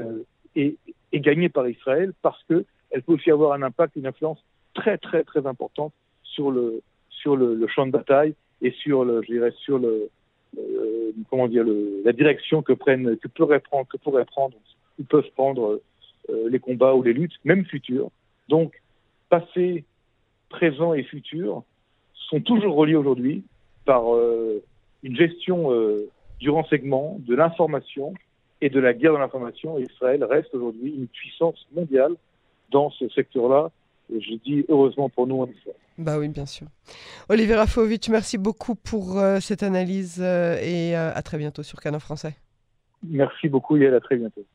et, 0.56 0.76
est 1.12 1.20
gagnée 1.20 1.50
par 1.50 1.68
Israël 1.68 2.14
parce 2.22 2.42
qu'elle 2.44 3.02
peut 3.02 3.12
aussi 3.12 3.30
avoir 3.30 3.52
un 3.52 3.62
impact, 3.62 3.94
une 3.96 4.06
influence 4.06 4.42
très 4.74 4.96
très 4.96 5.22
très 5.22 5.46
importante 5.46 5.92
sur 6.22 6.50
le 6.50 6.80
sur 7.20 7.36
le, 7.36 7.66
champ 7.68 7.86
de 7.86 7.92
bataille 7.92 8.34
et 8.62 8.70
sur 8.72 9.04
le 9.04 9.22
je 9.22 9.32
dirais 9.32 9.52
sur 9.64 9.78
le 9.78 10.10
comment 11.28 11.48
dire 11.48 11.64
le, 11.64 12.02
la 12.04 12.12
direction 12.12 12.62
que 12.62 12.72
prennent 12.72 13.16
que 13.16 13.28
pourraient 13.28 13.60
prendre 13.60 13.86
que 13.86 13.96
pourraient 13.96 14.24
prendre 14.24 14.56
ou 14.98 15.04
peuvent 15.04 15.30
prendre 15.34 15.80
euh, 16.28 16.48
les 16.48 16.58
combats 16.58 16.94
ou 16.94 17.02
les 17.02 17.12
luttes 17.12 17.38
même 17.44 17.64
futures 17.64 18.10
donc 18.48 18.80
passé 19.28 19.84
présent 20.48 20.94
et 20.94 21.04
futur 21.04 21.62
sont 22.14 22.40
toujours 22.40 22.74
reliés 22.74 22.96
aujourd'hui 22.96 23.44
par 23.84 24.14
euh, 24.14 24.62
une 25.02 25.16
gestion 25.16 25.72
euh, 25.72 26.08
du 26.38 26.50
renseignement 26.50 27.18
de 27.20 27.34
l'information 27.34 28.14
et 28.60 28.68
de 28.68 28.80
la 28.80 28.92
guerre 28.92 29.14
de 29.14 29.18
l'information, 29.18 29.78
Israël 29.78 30.22
reste 30.24 30.54
aujourd'hui 30.54 30.92
une 30.92 31.06
puissance 31.06 31.66
mondiale 31.74 32.14
dans 32.70 32.90
ce 32.90 33.08
secteur-là. 33.08 33.70
Et 34.12 34.20
je 34.20 34.34
dis 34.34 34.64
heureusement 34.68 35.08
pour 35.08 35.26
nous 35.26 35.40
en 35.40 35.46
Israël. 35.46 35.76
Bah 36.00 36.18
oui, 36.18 36.28
bien 36.28 36.46
sûr. 36.46 36.66
Olivier 37.28 37.56
Rafovitch, 37.56 38.08
merci 38.08 38.38
beaucoup 38.38 38.74
pour 38.74 39.18
euh, 39.18 39.38
cette 39.38 39.62
analyse 39.62 40.18
euh, 40.18 40.58
et 40.62 40.96
euh, 40.96 41.12
à 41.14 41.20
très 41.20 41.36
bientôt 41.36 41.62
sur 41.62 41.78
Canon 41.78 41.98
Français. 41.98 42.36
Merci 43.02 43.50
beaucoup, 43.50 43.76
Yael, 43.76 43.94
à 43.94 44.00
très 44.00 44.16
bientôt. 44.16 44.46